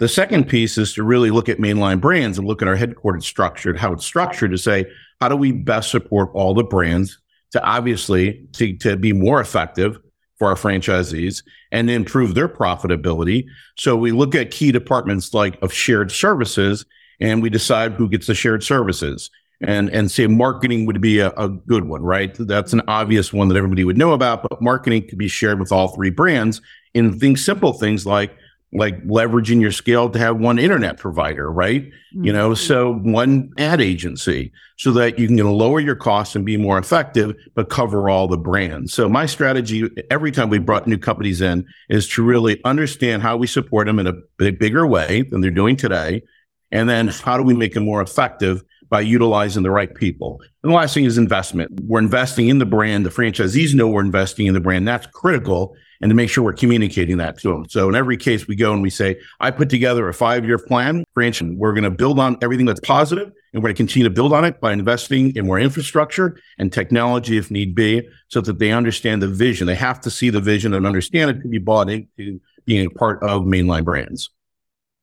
The 0.02 0.08
second 0.08 0.48
piece 0.48 0.78
is 0.78 0.94
to 0.94 1.04
really 1.04 1.30
look 1.30 1.48
at 1.48 1.58
mainline 1.58 2.00
brands 2.00 2.36
and 2.36 2.44
look 2.44 2.60
at 2.60 2.66
our 2.66 2.74
headquarters 2.74 3.24
structure, 3.24 3.72
how 3.76 3.92
it's 3.92 4.04
structured 4.04 4.50
to 4.50 4.58
say, 4.58 4.84
how 5.20 5.28
do 5.28 5.36
we 5.36 5.52
best 5.52 5.92
support 5.92 6.30
all 6.34 6.54
the 6.54 6.64
brands 6.64 7.20
to 7.52 7.62
obviously 7.62 8.44
to, 8.54 8.76
to 8.78 8.96
be 8.96 9.12
more 9.12 9.40
effective 9.40 9.96
for 10.40 10.48
our 10.48 10.56
franchisees 10.56 11.44
and 11.70 11.88
improve 11.88 12.34
their 12.34 12.48
profitability. 12.48 13.46
So 13.78 13.94
we 13.94 14.10
look 14.10 14.34
at 14.34 14.50
key 14.50 14.72
departments 14.72 15.34
like 15.34 15.56
of 15.62 15.72
shared 15.72 16.10
services 16.10 16.84
and 17.20 17.40
we 17.40 17.48
decide 17.48 17.92
who 17.92 18.08
gets 18.08 18.26
the 18.26 18.34
shared 18.34 18.64
services. 18.64 19.30
And, 19.60 19.88
and 19.90 20.10
say 20.10 20.26
marketing 20.26 20.84
would 20.86 21.00
be 21.00 21.20
a, 21.20 21.30
a 21.36 21.48
good 21.48 21.84
one, 21.84 22.02
right? 22.02 22.34
That's 22.40 22.72
an 22.72 22.82
obvious 22.88 23.32
one 23.32 23.46
that 23.46 23.56
everybody 23.56 23.84
would 23.84 23.96
know 23.96 24.14
about, 24.14 24.42
but 24.42 24.60
marketing 24.60 25.06
could 25.06 25.18
be 25.18 25.28
shared 25.28 25.60
with 25.60 25.70
all 25.70 25.94
three 25.94 26.10
brands 26.10 26.60
in 26.92 27.20
things, 27.20 27.44
simple 27.44 27.72
things 27.72 28.04
like 28.04 28.36
like 28.72 29.02
leveraging 29.04 29.60
your 29.60 29.70
scale 29.70 30.08
to 30.08 30.18
have 30.18 30.38
one 30.38 30.58
internet 30.58 30.96
provider, 30.96 31.50
right? 31.50 31.84
Mm-hmm. 31.84 32.24
You 32.24 32.32
know, 32.32 32.50
mm-hmm. 32.50 32.66
so 32.66 32.94
one 32.94 33.52
ad 33.58 33.80
agency 33.80 34.52
so 34.78 34.92
that 34.92 35.18
you 35.18 35.26
can 35.26 35.36
lower 35.36 35.78
your 35.78 35.94
costs 35.94 36.34
and 36.34 36.44
be 36.44 36.56
more 36.56 36.78
effective, 36.78 37.36
but 37.54 37.68
cover 37.68 38.08
all 38.08 38.28
the 38.28 38.38
brands. 38.38 38.94
So 38.94 39.08
my 39.08 39.26
strategy 39.26 39.88
every 40.10 40.32
time 40.32 40.48
we 40.48 40.58
brought 40.58 40.86
new 40.86 40.98
companies 40.98 41.40
in 41.40 41.66
is 41.90 42.08
to 42.10 42.22
really 42.22 42.60
understand 42.64 43.22
how 43.22 43.36
we 43.36 43.46
support 43.46 43.86
them 43.86 43.98
in 43.98 44.06
a 44.06 44.52
bigger 44.52 44.86
way 44.86 45.22
than 45.22 45.42
they're 45.42 45.50
doing 45.50 45.76
today. 45.76 46.22
And 46.70 46.88
then 46.88 47.08
how 47.08 47.36
do 47.36 47.42
we 47.42 47.54
make 47.54 47.74
them 47.74 47.84
more 47.84 48.00
effective 48.00 48.64
by 48.92 49.00
utilizing 49.00 49.62
the 49.62 49.70
right 49.70 49.94
people. 49.94 50.38
And 50.62 50.70
the 50.70 50.76
last 50.76 50.92
thing 50.92 51.06
is 51.06 51.16
investment. 51.16 51.80
We're 51.84 51.98
investing 51.98 52.48
in 52.48 52.58
the 52.58 52.66
brand. 52.66 53.06
The 53.06 53.10
franchisees 53.10 53.72
know 53.72 53.88
we're 53.88 54.02
investing 54.02 54.46
in 54.46 54.52
the 54.52 54.60
brand. 54.60 54.86
That's 54.86 55.06
critical 55.06 55.74
and 56.02 56.10
to 56.10 56.14
make 56.14 56.28
sure 56.28 56.42
we're 56.44 56.52
communicating 56.52 57.16
that 57.18 57.38
to 57.38 57.48
them. 57.48 57.68
So 57.68 57.88
in 57.88 57.94
every 57.94 58.16
case, 58.16 58.46
we 58.48 58.56
go 58.56 58.72
and 58.72 58.82
we 58.82 58.90
say, 58.90 59.20
I 59.40 59.52
put 59.52 59.70
together 59.70 60.08
a 60.08 60.14
five 60.14 60.44
year 60.44 60.58
plan, 60.58 61.04
branch, 61.14 61.40
and 61.40 61.56
we're 61.56 61.72
going 61.72 61.84
to 61.84 61.90
build 61.90 62.18
on 62.18 62.36
everything 62.42 62.66
that's 62.66 62.80
positive, 62.80 63.32
and 63.52 63.62
we're 63.62 63.68
going 63.68 63.76
to 63.76 63.80
continue 63.80 64.08
to 64.08 64.14
build 64.14 64.32
on 64.32 64.44
it 64.44 64.60
by 64.60 64.72
investing 64.72 65.34
in 65.36 65.46
more 65.46 65.60
infrastructure 65.60 66.38
and 66.58 66.72
technology 66.72 67.38
if 67.38 67.50
need 67.50 67.74
be, 67.74 68.06
so 68.28 68.40
that 68.40 68.58
they 68.58 68.72
understand 68.72 69.22
the 69.22 69.28
vision. 69.28 69.66
They 69.66 69.76
have 69.76 70.00
to 70.02 70.10
see 70.10 70.28
the 70.28 70.40
vision 70.40 70.74
and 70.74 70.86
understand 70.86 71.30
it 71.30 71.42
to 71.42 71.48
be 71.48 71.58
bought 71.58 71.88
into 71.88 72.40
being 72.66 72.86
a 72.86 72.90
part 72.90 73.22
of 73.22 73.42
mainline 73.42 73.84
brands. 73.84 74.30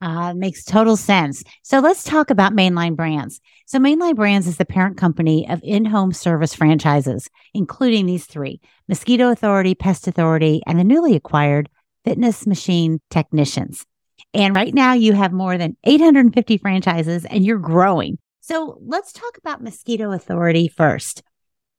Uh, 0.01 0.33
makes 0.33 0.63
total 0.63 0.95
sense. 0.95 1.43
So 1.61 1.79
let's 1.79 2.05
talk 2.05 2.29
about 2.29 2.53
Mainline 2.53 2.95
Brands. 2.95 3.41
So 3.65 3.79
Mainline 3.79 4.15
Brands 4.15 4.47
is 4.47 4.55
the 4.55 4.63
parent 4.63 4.95
company 4.95 5.45
of 5.49 5.59
in-home 5.61 6.13
service 6.13 6.53
franchises, 6.53 7.29
including 7.53 8.05
these 8.05 8.25
three, 8.25 8.61
Mosquito 8.87 9.29
Authority, 9.29 9.75
Pest 9.75 10.07
Authority, 10.07 10.61
and 10.65 10.79
the 10.79 10.85
newly 10.85 11.17
acquired 11.17 11.67
Fitness 12.05 12.47
Machine 12.47 13.01
Technicians. 13.09 13.85
And 14.33 14.55
right 14.55 14.73
now 14.73 14.93
you 14.93 15.13
have 15.13 15.33
more 15.33 15.57
than 15.57 15.75
850 15.83 16.57
franchises 16.57 17.25
and 17.25 17.45
you're 17.45 17.57
growing. 17.57 18.17
So 18.41 18.79
let's 18.81 19.11
talk 19.11 19.37
about 19.37 19.61
Mosquito 19.61 20.11
Authority 20.11 20.67
first. 20.67 21.23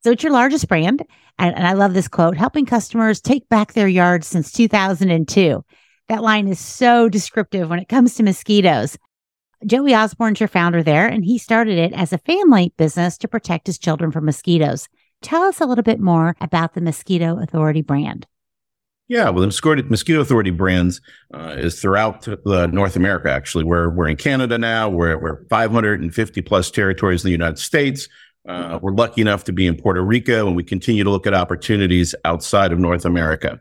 So 0.03 0.13
it's 0.13 0.23
your 0.23 0.33
largest 0.33 0.69
brand. 0.69 1.03
And, 1.39 1.55
and 1.55 1.67
I 1.67 1.73
love 1.73 1.95
this 1.95 2.09
quote, 2.09 2.37
helping 2.37 2.67
customers 2.67 3.21
take 3.21 3.49
back 3.49 3.73
their 3.73 3.89
yards 3.89 4.27
since 4.27 4.53
2002. 4.53 5.65
That 6.11 6.25
line 6.25 6.49
is 6.49 6.59
so 6.59 7.09
descriptive 7.09 7.71
when 7.71 7.79
it 7.79 7.89
comes 7.89 8.17
to 8.17 8.25
mosquitoes. 8.25 8.99
Joey 9.65 9.95
Osborne's 9.95 10.41
your 10.41 10.49
founder 10.49 10.83
there, 10.83 11.07
and 11.07 11.25
he 11.25 11.39
started 11.39 11.79
it 11.79 11.93
as 11.93 12.13
a 12.13 12.19
family 12.19 12.75
business 12.77 13.17
to 13.19 13.29
protect 13.29 13.69
his 13.69 13.79
children 13.79 14.11
from 14.11 14.25
mosquitoes. 14.25 14.89
Tell 15.23 15.43
us 15.43 15.61
a 15.61 15.67
little 15.67 15.85
bit 15.85 16.01
more 16.01 16.35
about 16.41 16.75
the 16.75 16.81
Mosquito 16.81 17.39
Authority 17.41 17.83
brand. 17.83 18.27
Yeah, 19.07 19.31
well, 19.31 19.43
the 19.43 19.85
Mosquito, 19.89 20.21
Authority 20.21 20.51
brands 20.51 21.01
uh, 21.33 21.55
is 21.57 21.81
throughout 21.81 22.27
North 22.45 22.97
America. 22.97 23.31
Actually, 23.31 23.63
we're 23.63 23.91
we're 23.91 24.09
in 24.09 24.17
Canada 24.17 24.59
now. 24.59 24.89
We're 24.89 25.17
we're 25.17 25.47
550 25.49 26.43
plus 26.43 26.73
territories 26.73 27.25
in 27.25 27.29
the 27.29 27.33
United 27.33 27.61
States. 27.61 28.09
Uh, 28.49 28.81
we're 28.83 28.95
lucky 28.95 29.21
enough 29.21 29.45
to 29.45 29.53
be 29.53 29.65
in 29.65 29.77
Puerto 29.77 30.03
Rico, 30.03 30.49
and 30.49 30.57
we 30.57 30.65
continue 30.65 31.05
to 31.05 31.11
look 31.11 31.29
at 31.29 31.35
opportunities 31.35 32.17
outside 32.25 32.73
of 32.73 32.81
North 32.81 33.05
America. 33.05 33.61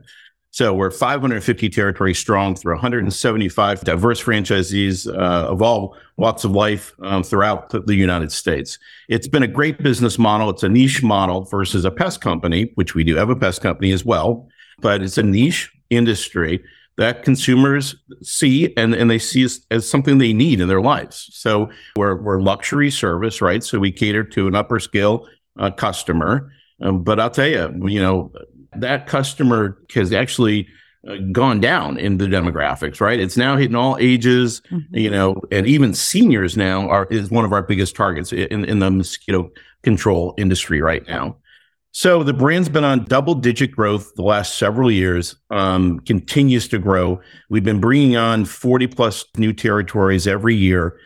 So 0.60 0.74
we're 0.74 0.92
550 0.92 1.70
territories 1.70 2.20
strong 2.20 2.54
through 2.54 2.74
175 2.74 3.80
diverse 3.80 4.22
franchisees 4.22 5.08
uh, 5.08 5.48
of 5.48 5.62
all 5.62 5.96
walks 6.18 6.44
of 6.44 6.52
life 6.52 6.94
um, 7.02 7.24
throughout 7.24 7.70
the 7.70 7.96
United 7.96 8.30
States. 8.34 8.78
It's 9.08 9.30
been 9.30 9.42
a 9.42 9.48
great 9.48 9.82
business 9.82 10.20
model. 10.20 10.50
It's 10.50 10.64
a 10.64 10.68
niche 10.68 11.02
model 11.02 11.46
versus 11.46 11.86
a 11.86 11.92
pest 11.92 12.20
company, 12.20 12.74
which 12.76 12.94
we 12.94 13.06
do 13.06 13.16
have 13.16 13.30
a 13.30 13.38
pest 13.38 13.62
company 13.62 13.94
as 13.94 14.04
well, 14.04 14.50
but 14.82 15.02
it's 15.02 15.18
a 15.18 15.24
niche 15.24 15.72
industry 15.92 16.62
that 16.98 17.24
consumers 17.24 17.96
see 18.22 18.74
and, 18.76 18.94
and 18.94 19.10
they 19.10 19.18
see 19.18 19.44
as, 19.44 19.66
as 19.72 19.90
something 19.90 20.18
they 20.18 20.34
need 20.34 20.60
in 20.60 20.68
their 20.68 20.82
lives. 20.82 21.30
So 21.32 21.70
we're, 21.96 22.22
we're 22.22 22.42
luxury 22.42 22.92
service, 22.92 23.42
right? 23.42 23.64
So 23.64 23.80
we 23.80 23.94
cater 23.94 24.26
to 24.26 24.50
an 24.50 24.56
upper 24.56 24.82
scale 24.82 25.26
uh, 25.58 25.72
customer. 25.72 26.52
Um, 26.82 27.04
but 27.04 27.20
I'll 27.20 27.30
tell 27.30 27.48
you, 27.48 27.88
you 27.88 28.02
know, 28.02 28.32
that 28.76 29.08
customer 29.08 29.78
has 29.94 30.14
actually 30.14 30.68
uh, 31.08 31.16
gone 31.32 31.60
down 31.60 31.98
in 31.98 32.18
the 32.18 32.26
demographics, 32.26 33.00
right? 33.00 33.20
It's 33.20 33.38
now 33.38 33.56
hitting 33.56 33.76
all 33.76 33.98
ages, 34.00 34.62
mm-hmm. 34.70 34.96
you 34.96 35.10
know, 35.10 35.42
and 35.52 35.66
even 35.66 35.94
seniors 35.94 36.58
now 36.58 36.90
are 36.90 37.06
is 37.06 37.32
one 37.32 37.46
of 37.46 37.54
our 37.54 37.64
biggest 37.64 37.96
targets 37.96 38.34
in, 38.34 38.66
in 38.66 38.80
the 38.80 38.92
mosquito 38.92 39.52
control 39.82 40.34
industry 40.38 40.82
right 40.82 41.08
now. 41.08 41.38
So 41.92 42.22
the 42.22 42.34
brand's 42.34 42.70
been 42.70 42.84
on 42.84 43.06
double 43.06 43.34
digit 43.34 43.72
growth 43.72 44.14
the 44.16 44.22
last 44.22 44.58
several 44.58 44.92
years, 44.92 45.36
um, 45.50 46.00
continues 46.02 46.68
to 46.68 46.78
grow. 46.78 47.20
We've 47.50 47.64
been 47.64 47.80
bringing 47.80 48.16
on 48.16 48.46
40 48.46 48.88
plus 48.88 49.26
new 49.38 49.54
territories 49.54 50.28
every 50.28 50.56
year. 50.56 51.00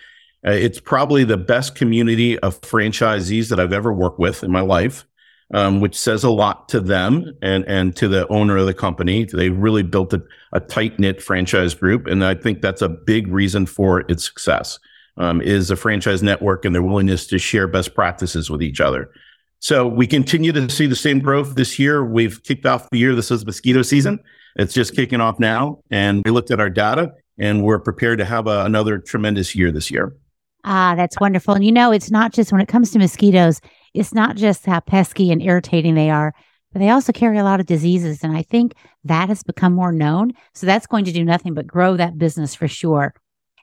Uh, 0.45 0.51
it's 0.51 0.81
probably 0.81 1.23
the 1.23 1.37
best 1.37 1.75
community 1.75 2.37
of 2.39 2.59
franchisees 2.61 3.49
that 3.49 3.59
I've 3.61 3.71
ever 3.71 3.93
worked 3.93 4.19
with 4.19 4.43
in 4.43 4.51
my 4.51 4.59
life 4.59 5.05
um, 5.53 5.79
which 5.79 5.97
says 5.97 6.23
a 6.23 6.29
lot 6.29 6.67
to 6.69 6.79
them 6.79 7.31
and 7.41 7.63
and 7.67 7.95
to 7.95 8.07
the 8.07 8.27
owner 8.27 8.57
of 8.57 8.65
the 8.65 8.73
company. 8.73 9.25
They 9.25 9.49
really 9.49 9.83
built 9.83 10.13
a, 10.13 10.21
a 10.51 10.59
tight 10.59 10.99
knit 10.99 11.21
franchise 11.21 11.73
group, 11.73 12.07
and 12.07 12.25
I 12.25 12.35
think 12.35 12.61
that's 12.61 12.81
a 12.81 12.89
big 12.89 13.27
reason 13.27 13.65
for 13.65 14.01
its 14.09 14.25
success. 14.25 14.79
Um, 15.15 15.41
is 15.43 15.69
a 15.69 15.75
franchise 15.75 16.23
network 16.23 16.65
and 16.65 16.73
their 16.73 16.81
willingness 16.81 17.27
to 17.27 17.37
share 17.37 17.67
best 17.67 17.93
practices 17.93 18.49
with 18.49 18.63
each 18.63 18.81
other. 18.81 19.11
So 19.59 19.87
we 19.87 20.07
continue 20.07 20.51
to 20.51 20.67
see 20.69 20.87
the 20.87 20.95
same 20.95 21.19
growth 21.19 21.53
this 21.53 21.77
year. 21.77 22.03
We've 22.03 22.41
kicked 22.41 22.65
off 22.65 22.89
the 22.89 22.97
year. 22.97 23.13
This 23.13 23.29
is 23.29 23.45
mosquito 23.45 23.83
season. 23.83 24.19
It's 24.55 24.73
just 24.73 24.95
kicking 24.95 25.21
off 25.21 25.39
now, 25.39 25.83
and 25.91 26.23
we 26.25 26.31
looked 26.31 26.49
at 26.49 26.59
our 26.59 26.69
data, 26.71 27.11
and 27.37 27.63
we're 27.63 27.79
prepared 27.79 28.17
to 28.19 28.25
have 28.25 28.47
a, 28.47 28.65
another 28.65 28.97
tremendous 28.97 29.53
year 29.53 29.71
this 29.71 29.91
year. 29.91 30.15
Ah, 30.63 30.95
that's 30.95 31.19
wonderful. 31.19 31.53
And 31.53 31.63
you 31.63 31.71
know, 31.71 31.91
it's 31.91 32.09
not 32.09 32.33
just 32.33 32.51
when 32.51 32.61
it 32.61 32.67
comes 32.67 32.91
to 32.91 32.99
mosquitoes, 32.99 33.61
it's 33.93 34.13
not 34.13 34.35
just 34.35 34.65
how 34.65 34.79
pesky 34.79 35.31
and 35.31 35.41
irritating 35.41 35.95
they 35.95 36.09
are, 36.09 36.33
but 36.71 36.79
they 36.79 36.89
also 36.89 37.11
carry 37.11 37.37
a 37.37 37.43
lot 37.43 37.59
of 37.59 37.65
diseases. 37.65 38.23
And 38.23 38.35
I 38.35 38.41
think 38.41 38.73
that 39.03 39.29
has 39.29 39.43
become 39.43 39.73
more 39.73 39.91
known. 39.91 40.33
So 40.53 40.65
that's 40.65 40.87
going 40.87 41.05
to 41.05 41.11
do 41.11 41.23
nothing 41.23 41.53
but 41.53 41.67
grow 41.67 41.95
that 41.97 42.17
business 42.17 42.55
for 42.55 42.67
sure. 42.67 43.13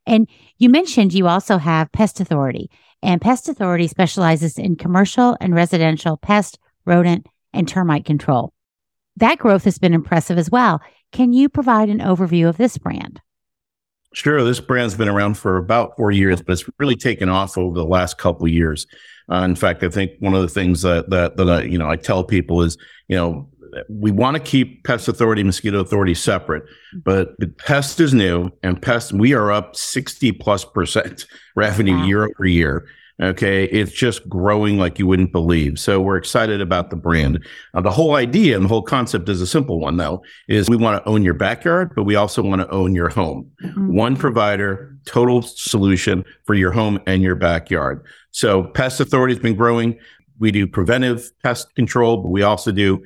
And 0.07 0.29
you 0.59 0.69
mentioned 0.69 1.13
you 1.13 1.27
also 1.29 1.59
have 1.59 1.93
Pest 1.93 2.21
Authority, 2.21 2.71
and 3.03 3.21
Pest 3.21 3.49
Authority 3.49 3.87
specializes 3.87 4.59
in 4.59 4.77
commercial 4.77 5.37
and 5.41 5.55
residential 5.55 6.17
pest, 6.17 6.59
rodent, 6.85 7.27
and 7.53 7.69
termite 7.69 8.05
control. 8.05 8.53
That 9.17 9.39
growth 9.39 9.65
has 9.65 9.79
been 9.79 9.93
impressive 9.93 10.39
as 10.39 10.51
well. 10.51 10.81
Can 11.13 11.33
you 11.33 11.49
provide 11.49 11.89
an 11.89 11.99
overview 11.99 12.49
of 12.49 12.57
this 12.57 12.79
brand? 12.79 13.21
Sure. 14.13 14.43
This 14.43 14.61
brand's 14.61 14.95
been 14.95 15.09
around 15.09 15.35
for 15.35 15.57
about 15.57 15.97
four 15.97 16.11
years, 16.11 16.43
but 16.43 16.53
it's 16.53 16.65
really 16.79 16.97
taken 16.97 17.29
off 17.29 17.57
over 17.57 17.77
the 17.77 17.85
last 17.85 18.19
couple 18.19 18.49
years. 18.49 18.87
Uh, 19.31 19.45
in 19.45 19.55
fact, 19.55 19.83
I 19.83 19.89
think 19.89 20.13
one 20.19 20.35
of 20.35 20.43
the 20.43 20.49
things 20.49 20.83
that 20.83 21.11
that 21.11 21.37
that 21.37 21.49
I, 21.49 21.63
you 21.63 21.79
know 21.79 21.89
I 21.89 21.97
tell 21.97 22.25
people 22.25 22.63
is 22.63 22.77
you 23.09 23.17
know 23.17 23.49
we 23.89 24.11
want 24.11 24.37
to 24.37 24.43
keep 24.43 24.85
Pest 24.85 25.09
Authority, 25.09 25.43
Mosquito 25.45 25.81
Authority 25.81 26.15
separate, 26.15 26.65
but 27.05 27.35
Pest 27.59 28.01
is 28.01 28.13
new, 28.13 28.51
and 28.63 28.81
Pest 28.81 29.13
we 29.13 29.33
are 29.33 29.53
up 29.53 29.77
sixty 29.77 30.33
plus 30.33 30.65
percent 30.65 31.27
revenue 31.57 31.97
wow. 31.97 32.07
year 32.07 32.25
over 32.25 32.47
year. 32.47 32.89
Okay, 33.23 33.65
it's 33.65 33.93
just 33.93 34.27
growing 34.29 34.79
like 34.79 34.99
you 34.99 35.07
wouldn't 35.07 35.31
believe. 35.31 35.79
So 35.79 36.01
we're 36.01 36.17
excited 36.17 36.63
about 36.63 36.89
the 36.89 36.97
brand. 36.97 37.45
Uh, 37.75 37.83
the 37.83 37.91
whole 37.91 38.15
idea 38.15 38.57
and 38.57 38.65
the 38.65 38.69
whole 38.69 38.83
concept 38.83 39.29
is 39.29 39.43
a 39.43 39.47
simple 39.47 39.79
one, 39.79 39.99
though: 39.99 40.23
is 40.49 40.71
we 40.71 40.77
want 40.77 41.03
to 41.03 41.09
own 41.09 41.23
your 41.23 41.35
backyard, 41.35 41.93
but 41.95 42.05
we 42.05 42.15
also 42.15 42.43
want 42.43 42.63
to 42.63 42.71
own 42.71 42.95
your 42.95 43.11
home. 43.11 43.51
Mm-hmm. 43.63 43.95
One 43.95 44.17
provider, 44.17 44.97
total 45.05 45.43
solution 45.43 46.25
for 46.45 46.55
your 46.55 46.71
home 46.71 46.99
and 47.07 47.23
your 47.23 47.35
backyard. 47.35 48.05
So 48.31 48.65
Pest 48.65 49.01
Authority 49.01 49.35
has 49.35 49.43
been 49.43 49.57
growing. 49.57 49.99
We 50.39 50.51
do 50.51 50.67
preventive 50.67 51.31
pest 51.43 51.75
control, 51.75 52.23
but 52.23 52.31
we 52.31 52.43
also 52.43 52.73
do 52.73 53.05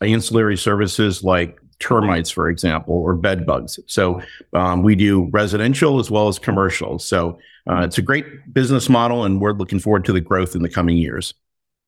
ancillary 0.00 0.56
services 0.56 1.22
like 1.22 1.58
termites, 1.82 2.30
for 2.30 2.48
example, 2.48 2.94
or 2.94 3.14
bed 3.14 3.44
bugs. 3.44 3.78
So 3.86 4.22
um, 4.52 4.82
we 4.82 4.94
do 4.94 5.28
residential 5.32 5.98
as 5.98 6.10
well 6.10 6.28
as 6.28 6.38
commercial. 6.38 6.98
So 6.98 7.38
uh, 7.68 7.82
it's 7.82 7.98
a 7.98 8.02
great 8.02 8.54
business 8.54 8.88
model, 8.88 9.24
and 9.24 9.40
we're 9.40 9.52
looking 9.52 9.80
forward 9.80 10.04
to 10.06 10.12
the 10.12 10.20
growth 10.20 10.54
in 10.54 10.62
the 10.62 10.68
coming 10.68 10.96
years. 10.96 11.34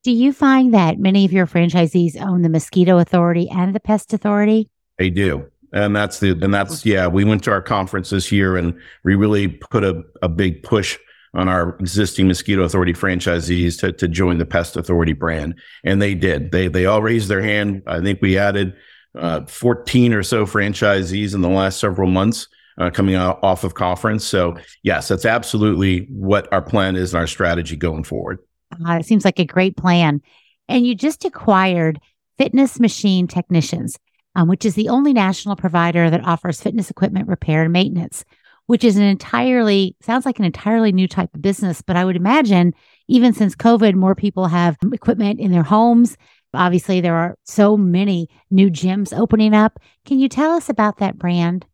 Do 0.03 0.11
you 0.11 0.33
find 0.33 0.75
that 0.75 0.99
many 0.99 1.25
of 1.25 1.33
your 1.33 1.47
franchisees 1.47 2.21
own 2.21 2.43
the 2.43 2.51
Mosquito 2.51 2.99
Authority 2.99 3.49
and 3.49 3.75
the 3.75 3.81
Pest 3.81 4.13
Authority? 4.13 4.69
They 4.99 5.09
do. 5.09 5.47
And 5.73 5.97
that's 5.97 6.21
the 6.21 6.33
and 6.43 6.53
that's 6.53 6.85
yeah, 6.85 7.07
we 7.07 7.25
went 7.25 7.43
to 7.45 7.51
our 7.51 7.63
conference 7.63 8.11
this 8.11 8.31
year 8.31 8.57
and 8.57 8.79
we 9.03 9.15
really 9.17 9.49
put 9.49 9.83
a, 9.83 10.05
a 10.23 10.29
big 10.29 10.63
push 10.63 10.99
on 11.35 11.49
our 11.49 11.77
existing 11.81 12.29
mosquito 12.29 12.63
authority 12.63 12.93
franchisees 12.93 13.79
to, 13.81 13.93
to 13.93 14.07
join 14.09 14.39
the 14.39 14.47
pest 14.47 14.77
authority 14.77 15.13
brand 15.13 15.55
and 15.83 16.01
they 16.01 16.15
did 16.15 16.53
they 16.53 16.69
they 16.69 16.87
all 16.87 17.03
raised 17.03 17.29
their 17.29 17.43
hand 17.43 17.83
i 17.87 18.01
think 18.01 18.21
we 18.23 18.39
added 18.39 18.75
uh, 19.17 19.45
14 19.47 20.13
or 20.13 20.23
so 20.23 20.47
franchisees 20.47 21.35
in 21.35 21.41
the 21.41 21.49
last 21.49 21.79
several 21.79 22.11
months 22.11 22.49
uh, 22.79 22.91
coming 22.91 23.15
out 23.15 23.39
off 23.43 23.65
of 23.65 23.75
conference. 23.75 24.25
So 24.25 24.57
yes, 24.83 25.09
that's 25.09 25.25
absolutely 25.25 26.07
what 26.11 26.53
our 26.53 26.63
plan 26.63 26.97
is 26.97 27.15
and 27.15 27.21
our 27.21 27.27
strategy 27.27 27.77
going 27.77 28.05
forward. 28.05 28.39
Uh, 28.87 28.95
it 28.95 29.07
seems 29.07 29.25
like 29.25 29.39
a 29.39 29.45
great 29.45 29.77
plan. 29.77 30.21
And 30.69 30.87
you 30.87 30.95
just 30.95 31.25
acquired 31.25 32.01
Fitness 32.39 32.81
Machine 32.81 33.29
Technicians, 33.29 33.99
um, 34.35 34.49
which 34.49 34.65
is 34.65 34.75
the 34.75 34.89
only 34.89 35.13
national 35.13 35.57
provider 35.57 36.11
that 36.11 36.25
offers 36.25 36.61
fitness 36.61 36.91
equipment 36.91 37.29
repair 37.29 37.63
and 37.63 37.73
maintenance, 37.73 38.25
which 38.67 38.83
is 38.83 38.97
an 38.97 39.05
entirely, 39.05 39.95
sounds 40.01 40.27
like 40.27 40.39
an 40.39 40.45
entirely 40.45 40.91
new 40.91 41.07
type 41.07 41.33
of 41.35 41.43
business. 41.43 41.83
But 41.83 41.97
I 41.97 42.05
would 42.05 42.17
imagine 42.17 42.75
even 43.07 43.35
since 43.35 43.55
COVID, 43.55 43.95
more 43.95 44.15
people 44.15 44.47
have 44.47 44.77
equipment 44.93 45.39
in 45.39 45.53
their 45.53 45.63
homes. 45.63 46.17
Obviously, 46.55 47.01
there 47.01 47.17
are 47.17 47.37
so 47.45 47.77
many 47.77 48.29
new 48.51 48.71
gyms 48.71 49.17
opening 49.17 49.55
up. 49.55 49.79
Can 50.05 50.19
you 50.19 50.29
tell 50.29 50.53
us 50.53 50.69
about 50.69 50.99
that 50.99 51.19
brand? 51.19 51.67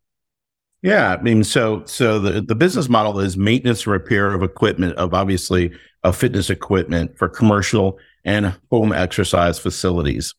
Yeah, 0.82 1.14
I 1.14 1.22
mean, 1.22 1.44
so 1.44 1.84
so 1.84 2.18
the 2.18 2.40
the 2.40 2.54
business 2.54 2.88
model 2.88 3.20
is 3.20 3.36
maintenance 3.36 3.86
repair 3.86 4.32
of 4.32 4.42
equipment 4.42 4.96
of 4.96 5.12
obviously 5.12 5.72
of 6.02 6.16
fitness 6.16 6.48
equipment 6.48 7.18
for 7.18 7.28
commercial 7.28 7.98
and 8.24 8.56
home 8.70 8.92
exercise 8.92 9.58
facilities. 9.58 10.34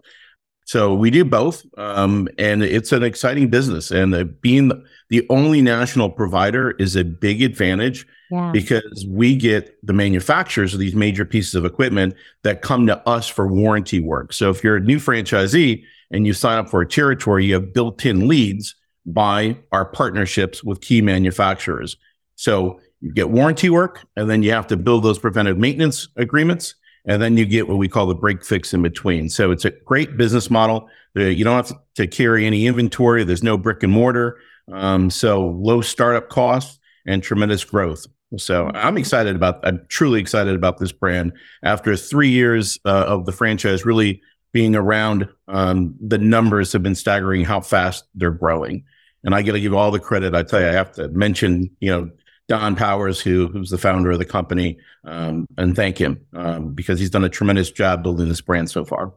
So 0.71 0.93
we 0.93 1.11
do 1.11 1.25
both, 1.25 1.65
um, 1.77 2.29
and 2.37 2.63
it's 2.63 2.93
an 2.93 3.03
exciting 3.03 3.49
business. 3.49 3.91
And 3.91 4.13
the, 4.13 4.23
being 4.23 4.71
the 5.09 5.27
only 5.29 5.61
national 5.61 6.09
provider 6.09 6.71
is 6.79 6.95
a 6.95 7.03
big 7.03 7.41
advantage 7.41 8.07
yeah. 8.31 8.51
because 8.53 9.05
we 9.09 9.35
get 9.35 9.85
the 9.85 9.91
manufacturers 9.91 10.73
of 10.73 10.79
these 10.79 10.95
major 10.95 11.25
pieces 11.25 11.55
of 11.55 11.65
equipment 11.65 12.15
that 12.43 12.61
come 12.61 12.87
to 12.87 12.97
us 13.05 13.27
for 13.27 13.47
warranty 13.47 13.99
work. 13.99 14.31
So 14.31 14.49
if 14.49 14.63
you're 14.63 14.77
a 14.77 14.79
new 14.79 14.95
franchisee 14.95 15.83
and 16.09 16.25
you 16.25 16.31
sign 16.31 16.57
up 16.57 16.69
for 16.69 16.79
a 16.79 16.87
territory, 16.87 17.47
you 17.47 17.55
have 17.55 17.73
built-in 17.73 18.29
leads 18.29 18.73
by 19.05 19.57
our 19.73 19.83
partnerships 19.83 20.63
with 20.63 20.79
key 20.79 21.01
manufacturers. 21.01 21.97
So 22.37 22.79
you 23.01 23.11
get 23.11 23.29
warranty 23.29 23.69
work, 23.69 24.07
and 24.15 24.29
then 24.29 24.41
you 24.41 24.51
have 24.51 24.67
to 24.67 24.77
build 24.77 25.03
those 25.03 25.19
preventive 25.19 25.57
maintenance 25.57 26.07
agreements, 26.15 26.75
and 27.05 27.21
then 27.21 27.37
you 27.37 27.45
get 27.45 27.67
what 27.67 27.77
we 27.77 27.87
call 27.87 28.05
the 28.05 28.15
break 28.15 28.43
fix 28.45 28.73
in 28.73 28.81
between. 28.81 29.29
So 29.29 29.51
it's 29.51 29.65
a 29.65 29.71
great 29.71 30.17
business 30.17 30.49
model. 30.49 30.87
You 31.15 31.43
don't 31.43 31.67
have 31.67 31.77
to 31.95 32.07
carry 32.07 32.45
any 32.45 32.67
inventory. 32.67 33.23
There's 33.23 33.43
no 33.43 33.57
brick 33.57 33.83
and 33.83 33.91
mortar. 33.91 34.39
Um, 34.71 35.09
so 35.09 35.47
low 35.47 35.81
startup 35.81 36.29
costs 36.29 36.79
and 37.05 37.21
tremendous 37.21 37.63
growth. 37.63 38.05
So 38.37 38.71
I'm 38.73 38.97
excited 38.97 39.35
about. 39.35 39.59
I'm 39.67 39.85
truly 39.89 40.21
excited 40.21 40.55
about 40.55 40.77
this 40.77 40.93
brand. 40.93 41.33
After 41.63 41.97
three 41.97 42.29
years 42.29 42.79
uh, 42.85 43.05
of 43.07 43.25
the 43.25 43.33
franchise 43.33 43.85
really 43.85 44.21
being 44.53 44.75
around, 44.75 45.27
um, 45.49 45.95
the 45.99 46.17
numbers 46.17 46.71
have 46.71 46.83
been 46.83 46.95
staggering. 46.95 47.43
How 47.43 47.59
fast 47.59 48.05
they're 48.15 48.31
growing, 48.31 48.85
and 49.25 49.35
I 49.35 49.41
got 49.41 49.53
to 49.53 49.59
give 49.59 49.73
all 49.73 49.91
the 49.91 49.99
credit. 49.99 50.33
I 50.33 50.43
tell 50.43 50.61
you, 50.61 50.67
I 50.67 50.71
have 50.71 50.93
to 50.93 51.09
mention, 51.09 51.69
you 51.81 51.91
know, 51.91 52.09
Don 52.51 52.75
Powers, 52.75 53.21
who 53.21 53.47
who's 53.47 53.69
the 53.69 53.77
founder 53.77 54.11
of 54.11 54.19
the 54.19 54.25
company, 54.25 54.77
um, 55.05 55.47
and 55.57 55.73
thank 55.73 55.97
him 55.97 56.19
um, 56.33 56.73
because 56.73 56.99
he's 56.99 57.09
done 57.09 57.23
a 57.23 57.29
tremendous 57.29 57.71
job 57.71 58.03
building 58.03 58.27
this 58.27 58.41
brand 58.41 58.69
so 58.69 58.83
far. 58.83 59.13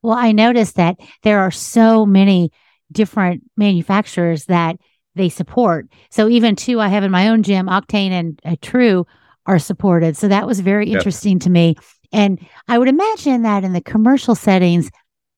Well, 0.00 0.16
I 0.16 0.32
noticed 0.32 0.76
that 0.76 0.96
there 1.22 1.40
are 1.40 1.50
so 1.50 2.06
many 2.06 2.50
different 2.90 3.42
manufacturers 3.58 4.46
that 4.46 4.76
they 5.14 5.28
support. 5.28 5.86
So 6.10 6.30
even 6.30 6.56
two 6.56 6.80
I 6.80 6.88
have 6.88 7.04
in 7.04 7.10
my 7.10 7.28
own 7.28 7.42
gym, 7.42 7.66
Octane 7.66 8.08
and 8.08 8.40
uh, 8.42 8.56
True, 8.62 9.06
are 9.44 9.58
supported. 9.58 10.16
So 10.16 10.28
that 10.28 10.46
was 10.46 10.60
very 10.60 10.90
interesting 10.90 11.38
to 11.40 11.50
me. 11.50 11.76
And 12.10 12.40
I 12.68 12.78
would 12.78 12.88
imagine 12.88 13.42
that 13.42 13.64
in 13.64 13.74
the 13.74 13.82
commercial 13.82 14.34
settings, 14.34 14.90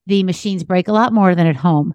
the 0.07 0.23
machines 0.23 0.63
break 0.63 0.87
a 0.87 0.93
lot 0.93 1.13
more 1.13 1.35
than 1.35 1.49
at 1.49 1.57
home. 1.57 1.95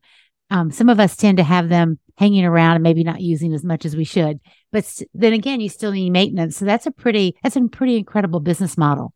Um, 0.49 0.69
some 0.69 0.89
of 0.89 0.99
us 0.99 1.15
tend 1.15 1.37
to 1.37 1.45
have 1.45 1.69
them 1.69 1.97
hanging 2.17 2.45
around 2.45 2.75
and 2.75 2.83
maybe 2.83 3.03
not 3.03 3.21
using 3.21 3.53
as 3.53 3.63
much 3.63 3.85
as 3.85 3.95
we 3.95 4.03
should. 4.03 4.39
But 4.71 5.01
then 5.13 5.33
again, 5.33 5.61
you 5.61 5.69
still 5.69 5.91
need 5.91 6.09
maintenance. 6.11 6.57
So 6.57 6.65
that's 6.65 6.85
a 6.85 6.91
pretty 6.91 7.35
that's 7.43 7.55
a 7.55 7.67
pretty 7.67 7.97
incredible 7.97 8.39
business 8.39 8.77
model. 8.77 9.13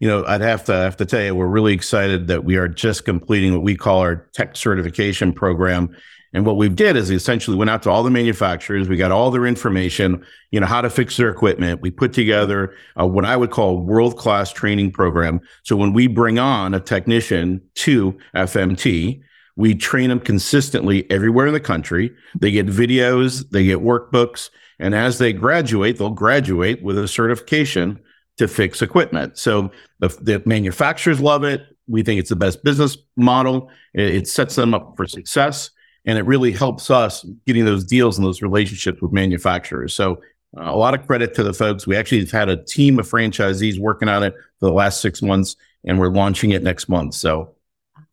You 0.00 0.08
know, 0.08 0.24
I'd 0.26 0.40
have 0.40 0.64
to 0.64 0.74
I 0.74 0.82
have 0.82 0.96
to 0.98 1.06
tell 1.06 1.22
you, 1.22 1.34
we're 1.34 1.46
really 1.46 1.74
excited 1.74 2.28
that 2.28 2.44
we 2.44 2.56
are 2.56 2.68
just 2.68 3.04
completing 3.04 3.52
what 3.52 3.62
we 3.62 3.76
call 3.76 3.98
our 4.00 4.28
tech 4.32 4.56
certification 4.56 5.32
program. 5.32 5.96
And 6.34 6.44
what 6.44 6.58
we 6.58 6.68
did 6.68 6.94
is 6.94 7.08
we 7.08 7.16
essentially 7.16 7.56
went 7.56 7.70
out 7.70 7.82
to 7.84 7.90
all 7.90 8.02
the 8.02 8.10
manufacturers. 8.10 8.86
We 8.86 8.98
got 8.98 9.10
all 9.10 9.30
their 9.30 9.46
information, 9.46 10.22
you 10.50 10.60
know, 10.60 10.66
how 10.66 10.82
to 10.82 10.90
fix 10.90 11.16
their 11.16 11.30
equipment. 11.30 11.80
We 11.80 11.90
put 11.90 12.12
together 12.12 12.74
what 12.96 13.24
I 13.24 13.34
would 13.34 13.50
call 13.50 13.80
world 13.80 14.18
class 14.18 14.52
training 14.52 14.92
program. 14.92 15.40
So 15.62 15.74
when 15.74 15.94
we 15.94 16.06
bring 16.06 16.38
on 16.38 16.74
a 16.74 16.80
technician 16.80 17.62
to 17.76 18.18
FMT, 18.36 19.22
we 19.58 19.74
train 19.74 20.08
them 20.08 20.20
consistently 20.20 21.10
everywhere 21.10 21.48
in 21.48 21.52
the 21.52 21.58
country. 21.58 22.14
They 22.38 22.52
get 22.52 22.66
videos, 22.66 23.50
they 23.50 23.64
get 23.64 23.80
workbooks, 23.80 24.50
and 24.78 24.94
as 24.94 25.18
they 25.18 25.32
graduate, 25.32 25.98
they'll 25.98 26.10
graduate 26.10 26.80
with 26.80 26.96
a 26.96 27.08
certification 27.08 27.98
to 28.36 28.46
fix 28.46 28.82
equipment. 28.82 29.36
So 29.36 29.72
the, 29.98 30.16
the 30.20 30.40
manufacturers 30.46 31.20
love 31.20 31.42
it. 31.42 31.62
We 31.88 32.04
think 32.04 32.20
it's 32.20 32.28
the 32.28 32.36
best 32.36 32.62
business 32.62 32.96
model. 33.16 33.68
It, 33.94 34.14
it 34.14 34.28
sets 34.28 34.54
them 34.54 34.74
up 34.74 34.94
for 34.96 35.08
success, 35.08 35.70
and 36.06 36.18
it 36.18 36.22
really 36.22 36.52
helps 36.52 36.88
us 36.88 37.26
getting 37.44 37.64
those 37.64 37.82
deals 37.82 38.16
and 38.16 38.24
those 38.24 38.40
relationships 38.40 39.02
with 39.02 39.10
manufacturers. 39.10 39.92
So 39.92 40.22
uh, 40.56 40.70
a 40.70 40.76
lot 40.76 40.94
of 40.94 41.04
credit 41.04 41.34
to 41.34 41.42
the 41.42 41.52
folks. 41.52 41.84
We 41.84 41.96
actually 41.96 42.20
have 42.20 42.30
had 42.30 42.48
a 42.48 42.62
team 42.64 43.00
of 43.00 43.10
franchisees 43.10 43.80
working 43.80 44.08
on 44.08 44.22
it 44.22 44.34
for 44.60 44.66
the 44.66 44.72
last 44.72 45.00
six 45.00 45.20
months, 45.20 45.56
and 45.84 45.98
we're 45.98 46.10
launching 46.10 46.52
it 46.52 46.62
next 46.62 46.88
month. 46.88 47.14
So 47.14 47.56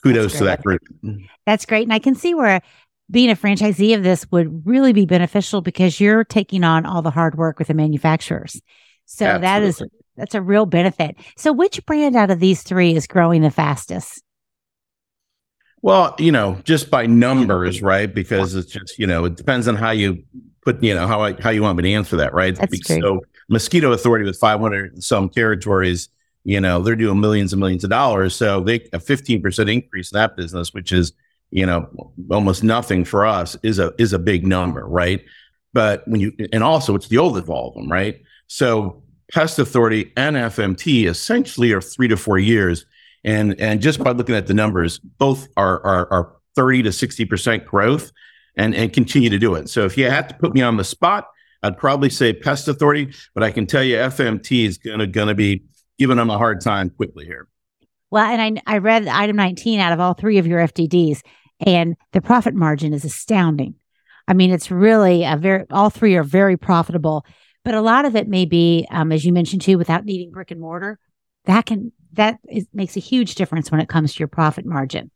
kudos 0.05 0.37
to 0.37 0.43
that 0.43 0.63
group. 0.63 0.81
That's 1.45 1.65
great. 1.65 1.83
And 1.83 1.93
I 1.93 1.99
can 1.99 2.15
see 2.15 2.33
where 2.33 2.61
being 3.09 3.29
a 3.29 3.35
franchisee 3.35 3.95
of 3.95 4.03
this 4.03 4.29
would 4.31 4.65
really 4.65 4.93
be 4.93 5.05
beneficial 5.05 5.61
because 5.61 5.99
you're 5.99 6.23
taking 6.23 6.63
on 6.63 6.85
all 6.85 7.01
the 7.01 7.11
hard 7.11 7.37
work 7.37 7.59
with 7.59 7.67
the 7.67 7.73
manufacturers. 7.73 8.61
So 9.05 9.25
Absolutely. 9.25 9.47
that 9.47 9.63
is 9.63 9.83
that's 10.17 10.35
a 10.35 10.41
real 10.41 10.65
benefit. 10.65 11.17
So 11.37 11.51
which 11.51 11.85
brand 11.85 12.15
out 12.15 12.31
of 12.31 12.39
these 12.39 12.63
three 12.63 12.95
is 12.95 13.05
growing 13.05 13.41
the 13.41 13.51
fastest? 13.51 14.23
Well, 15.81 16.15
you 16.17 16.31
know, 16.31 16.59
just 16.63 16.89
by 16.89 17.05
numbers, 17.05 17.81
right? 17.83 18.11
Because 18.11 18.55
it's 18.55 18.71
just, 18.71 18.97
you 18.97 19.05
know, 19.05 19.25
it 19.25 19.35
depends 19.35 19.67
on 19.67 19.75
how 19.75 19.91
you 19.91 20.23
put, 20.63 20.81
you 20.81 20.95
know, 20.95 21.05
how 21.05 21.21
I, 21.21 21.33
how 21.33 21.49
you 21.49 21.61
want 21.61 21.77
me 21.77 21.83
to 21.83 21.91
answer 21.91 22.15
that, 22.17 22.33
right? 22.33 22.55
That's 22.55 22.87
so 22.87 23.21
Mosquito 23.49 23.91
Authority 23.91 24.25
with 24.25 24.37
500 24.37 25.03
some 25.03 25.29
territories 25.29 26.09
you 26.45 26.61
know, 26.61 26.79
they're 26.79 26.95
doing 26.95 27.19
millions 27.19 27.51
and 27.51 27.59
millions 27.59 27.83
of 27.83 27.89
dollars. 27.89 28.35
So 28.35 28.61
they 28.61 28.75
a 28.93 28.99
15% 28.99 29.73
increase 29.73 30.11
in 30.11 30.15
that 30.17 30.37
business, 30.37 30.73
which 30.73 30.91
is, 30.91 31.11
you 31.49 31.65
know, 31.65 31.89
almost 32.29 32.63
nothing 32.63 33.03
for 33.03 33.25
us 33.25 33.57
is 33.63 33.79
a 33.79 33.93
is 33.97 34.13
a 34.13 34.19
big 34.19 34.45
number, 34.45 34.85
right? 34.85 35.25
But 35.73 36.07
when 36.07 36.21
you 36.21 36.33
and 36.53 36.63
also 36.63 36.95
it's 36.95 37.07
the 37.07 37.17
oldest 37.17 37.43
of 37.43 37.49
all 37.49 37.69
of 37.69 37.73
them, 37.73 37.91
right? 37.91 38.21
So 38.47 39.03
Pest 39.33 39.57
Authority 39.57 40.13
and 40.15 40.35
FMT 40.35 41.07
essentially 41.07 41.71
are 41.73 41.81
three 41.81 42.07
to 42.07 42.15
four 42.15 42.37
years. 42.37 42.85
And 43.23 43.59
and 43.59 43.81
just 43.81 44.01
by 44.03 44.11
looking 44.11 44.35
at 44.35 44.45
the 44.45 44.53
numbers, 44.53 44.99
both 44.99 45.47
are 45.57 45.83
are, 45.83 46.13
are 46.13 46.35
30 46.55 46.83
to 46.83 46.89
60% 46.89 47.65
growth 47.65 48.11
and, 48.55 48.73
and 48.75 48.93
continue 48.93 49.29
to 49.29 49.39
do 49.39 49.55
it. 49.55 49.67
So 49.67 49.83
if 49.83 49.97
you 49.97 50.09
had 50.09 50.29
to 50.29 50.35
put 50.35 50.53
me 50.53 50.61
on 50.61 50.77
the 50.77 50.85
spot, 50.85 51.27
I'd 51.63 51.77
probably 51.77 52.09
say 52.09 52.31
Pest 52.31 52.67
Authority, 52.67 53.13
but 53.33 53.43
I 53.43 53.51
can 53.51 53.65
tell 53.65 53.83
you 53.83 53.95
FMT 53.95 54.65
is 54.67 54.77
gonna 54.77 55.07
gonna 55.07 55.33
be 55.33 55.63
giving 55.97 56.17
them 56.17 56.29
a 56.29 56.37
hard 56.37 56.61
time 56.61 56.89
quickly 56.89 57.25
here. 57.25 57.47
Well, 58.11 58.25
and 58.25 58.61
I, 58.67 58.75
I 58.75 58.77
read 58.77 59.07
item 59.07 59.35
19 59.35 59.79
out 59.79 59.93
of 59.93 59.99
all 59.99 60.13
three 60.13 60.37
of 60.37 60.47
your 60.47 60.59
FDDs, 60.59 61.21
and 61.59 61.95
the 62.11 62.21
profit 62.21 62.53
margin 62.53 62.93
is 62.93 63.05
astounding. 63.05 63.75
I 64.27 64.33
mean, 64.33 64.51
it's 64.51 64.71
really 64.71 65.23
a 65.23 65.37
very, 65.37 65.65
all 65.69 65.89
three 65.89 66.15
are 66.15 66.23
very 66.23 66.57
profitable, 66.57 67.25
but 67.63 67.75
a 67.75 67.81
lot 67.81 68.05
of 68.05 68.15
it 68.15 68.27
may 68.27 68.45
be, 68.45 68.87
um, 68.89 69.11
as 69.11 69.25
you 69.25 69.33
mentioned 69.33 69.61
too, 69.61 69.77
without 69.77 70.05
needing 70.05 70.31
brick 70.31 70.51
and 70.51 70.61
mortar. 70.61 70.99
That 71.45 71.65
can, 71.65 71.91
that 72.13 72.39
is, 72.49 72.67
makes 72.73 72.97
a 72.97 73.01
huge 73.01 73.35
difference 73.35 73.71
when 73.71 73.81
it 73.81 73.89
comes 73.89 74.13
to 74.13 74.19
your 74.19 74.27
profit 74.27 74.65
margin. 74.65 75.11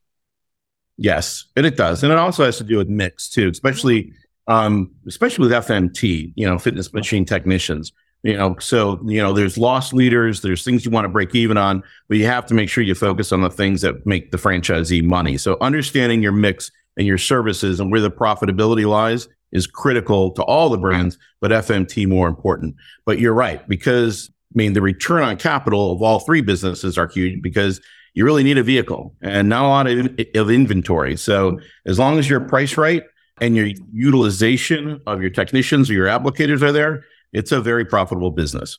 Yes, 0.98 1.46
and 1.56 1.66
it 1.66 1.78
does. 1.78 2.04
And 2.04 2.12
it 2.12 2.18
also 2.18 2.44
has 2.44 2.58
to 2.58 2.64
do 2.64 2.78
with 2.78 2.90
mix 2.90 3.30
too, 3.30 3.50
especially, 3.50 4.12
um, 4.48 4.92
especially 5.08 5.48
with 5.48 5.66
FMT, 5.66 6.34
you 6.36 6.46
know, 6.46 6.60
fitness 6.60 6.92
machine 6.92 7.24
technicians 7.26 7.94
you 8.24 8.36
know 8.36 8.56
so 8.60 9.00
you 9.06 9.22
know 9.22 9.34
there's 9.34 9.58
lost 9.58 9.94
leaders 9.94 10.42
there's 10.42 10.64
things 10.64 10.84
you 10.84 10.92
want 10.92 11.06
to 11.06 11.10
break 11.10 11.34
even 11.36 11.58
on 11.58 11.82
but 12.08 12.18
you 12.18 12.26
have 12.26 12.46
to 12.46 12.54
make 12.54 12.70
sure 12.70 12.84
you 12.84 12.96
focus 12.96 13.32
on 13.32 13.42
the 13.42 13.50
things 13.50 13.82
that 13.82 14.06
make 14.06 14.32
the 14.32 14.38
franchisee 14.38 15.04
money. 15.04 15.38
So 15.38 15.58
understanding 15.62 16.22
your 16.22 16.32
mix 16.32 16.72
and 16.98 17.08
your 17.08 17.18
services 17.18 17.80
and 17.80 17.92
where 17.92 18.02
the 18.02 18.12
profitability 18.12 18.88
lies 18.88 19.28
is 19.52 19.68
critical 19.68 20.32
to 20.32 20.44
all 20.44 20.70
the 20.70 20.78
brands 20.78 21.18
but 21.40 21.52
fmt 21.52 22.08
more 22.08 22.28
important. 22.28 22.76
But 23.06 23.20
you're 23.20 23.34
right 23.34 23.68
because 23.68 24.30
i 24.54 24.58
mean 24.58 24.74
the 24.74 24.82
return 24.82 25.24
on 25.24 25.38
capital 25.38 25.92
of 25.92 26.02
all 26.02 26.20
three 26.20 26.42
businesses 26.42 26.98
are 26.98 27.08
huge 27.08 27.42
because 27.42 27.80
you 28.16 28.26
really 28.26 28.44
need 28.44 28.58
a 28.58 28.64
vehicle 28.64 29.16
and 29.22 29.48
not 29.48 29.64
a 29.64 29.68
lot 29.68 29.88
of, 29.88 30.20
of 30.36 30.50
inventory. 30.50 31.16
So 31.16 31.60
as 31.86 32.00
long 32.00 32.20
as 32.20 32.30
you're 32.30 32.42
priced 32.42 32.76
right 32.76 33.04
and 33.40 33.56
your 33.56 33.70
utilization 33.94 35.00
of 35.08 35.22
your 35.22 35.30
technicians 35.30 35.90
or 35.90 35.94
your 35.94 36.08
applicators 36.08 36.62
are 36.62 36.74
there 36.74 37.06
it's 37.34 37.52
a 37.52 37.62
very 37.62 37.86
profitable 37.86 38.32
business. 38.32 38.78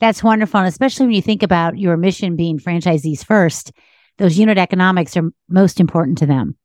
That's 0.00 0.22
wonderful. 0.22 0.60
And 0.60 0.68
especially 0.68 1.06
when 1.06 1.14
you 1.14 1.22
think 1.22 1.42
about 1.42 1.78
your 1.78 1.96
mission 1.96 2.36
being 2.36 2.58
franchisees 2.58 3.24
first, 3.24 3.72
those 4.18 4.38
unit 4.38 4.58
economics 4.58 5.16
are 5.16 5.30
most 5.48 5.80
important 5.80 6.18
to 6.18 6.26
them. 6.26 6.56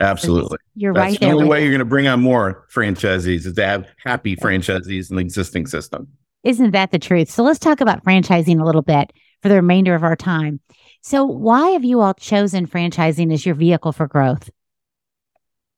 Absolutely. 0.00 0.58
You're 0.74 0.94
That's 0.94 1.12
right 1.12 1.20
the 1.20 1.30
only 1.30 1.46
way 1.46 1.62
you're 1.62 1.70
going 1.70 1.78
to 1.80 1.84
bring 1.84 2.08
on 2.08 2.20
more 2.20 2.66
franchisees 2.74 3.46
is 3.46 3.54
to 3.54 3.64
have 3.64 3.86
happy 4.04 4.34
franchisees 4.36 5.10
in 5.10 5.16
the 5.16 5.22
existing 5.22 5.66
system. 5.66 6.08
Isn't 6.42 6.72
that 6.72 6.90
the 6.90 6.98
truth? 6.98 7.30
So 7.30 7.44
let's 7.44 7.60
talk 7.60 7.80
about 7.80 8.04
franchising 8.04 8.60
a 8.60 8.64
little 8.64 8.82
bit 8.82 9.12
for 9.42 9.48
the 9.48 9.56
remainder 9.56 9.94
of 9.94 10.02
our 10.02 10.16
time. 10.16 10.60
So, 11.02 11.24
why 11.24 11.70
have 11.70 11.84
you 11.84 12.00
all 12.00 12.14
chosen 12.14 12.66
franchising 12.66 13.32
as 13.32 13.44
your 13.44 13.56
vehicle 13.56 13.92
for 13.92 14.06
growth? 14.06 14.50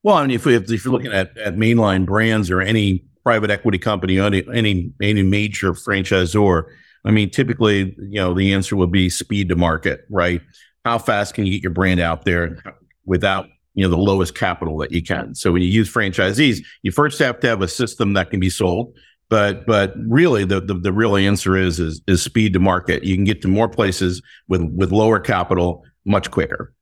Well, 0.02 0.16
I 0.16 0.22
mean, 0.22 0.33
if, 0.33 0.44
we, 0.44 0.54
if 0.54 0.85
you're 0.85 0.92
looking 0.92 1.12
at, 1.12 1.37
at 1.38 1.57
mainline 1.57 2.04
brands 2.04 2.50
or 2.50 2.61
any 2.61 3.04
private 3.24 3.50
equity 3.50 3.78
company, 3.78 4.20
any 4.20 4.44
any 4.52 4.92
any 5.00 5.22
major 5.22 5.72
franchisor, 5.72 6.64
I 7.04 7.10
mean, 7.10 7.30
typically, 7.30 7.96
you 7.98 8.20
know, 8.20 8.34
the 8.34 8.52
answer 8.52 8.76
would 8.76 8.92
be 8.92 9.10
speed 9.10 9.48
to 9.48 9.56
market, 9.56 10.04
right? 10.10 10.40
How 10.84 10.98
fast 10.98 11.34
can 11.34 11.46
you 11.46 11.52
get 11.52 11.62
your 11.62 11.72
brand 11.72 12.00
out 12.00 12.24
there 12.24 12.62
without 13.04 13.46
you 13.74 13.82
know 13.82 13.90
the 13.90 13.98
lowest 13.98 14.34
capital 14.34 14.76
that 14.78 14.92
you 14.92 15.02
can? 15.02 15.34
So 15.34 15.52
when 15.52 15.62
you 15.62 15.68
use 15.68 15.92
franchisees, 15.92 16.58
you 16.82 16.92
first 16.92 17.18
have 17.18 17.40
to 17.40 17.48
have 17.48 17.62
a 17.62 17.68
system 17.68 18.12
that 18.12 18.30
can 18.30 18.38
be 18.38 18.50
sold. 18.50 18.94
But 19.30 19.66
but 19.66 19.94
really, 20.06 20.44
the, 20.44 20.60
the 20.60 20.74
the 20.74 20.92
real 20.92 21.16
answer 21.16 21.56
is 21.56 21.80
is 21.80 22.02
is 22.06 22.22
speed 22.22 22.52
to 22.52 22.60
market. 22.60 23.04
You 23.04 23.16
can 23.16 23.24
get 23.24 23.42
to 23.42 23.48
more 23.48 23.68
places 23.68 24.22
with 24.48 24.62
with 24.62 24.92
lower 24.92 25.18
capital 25.18 25.84
much 26.04 26.30
quicker. 26.30 26.74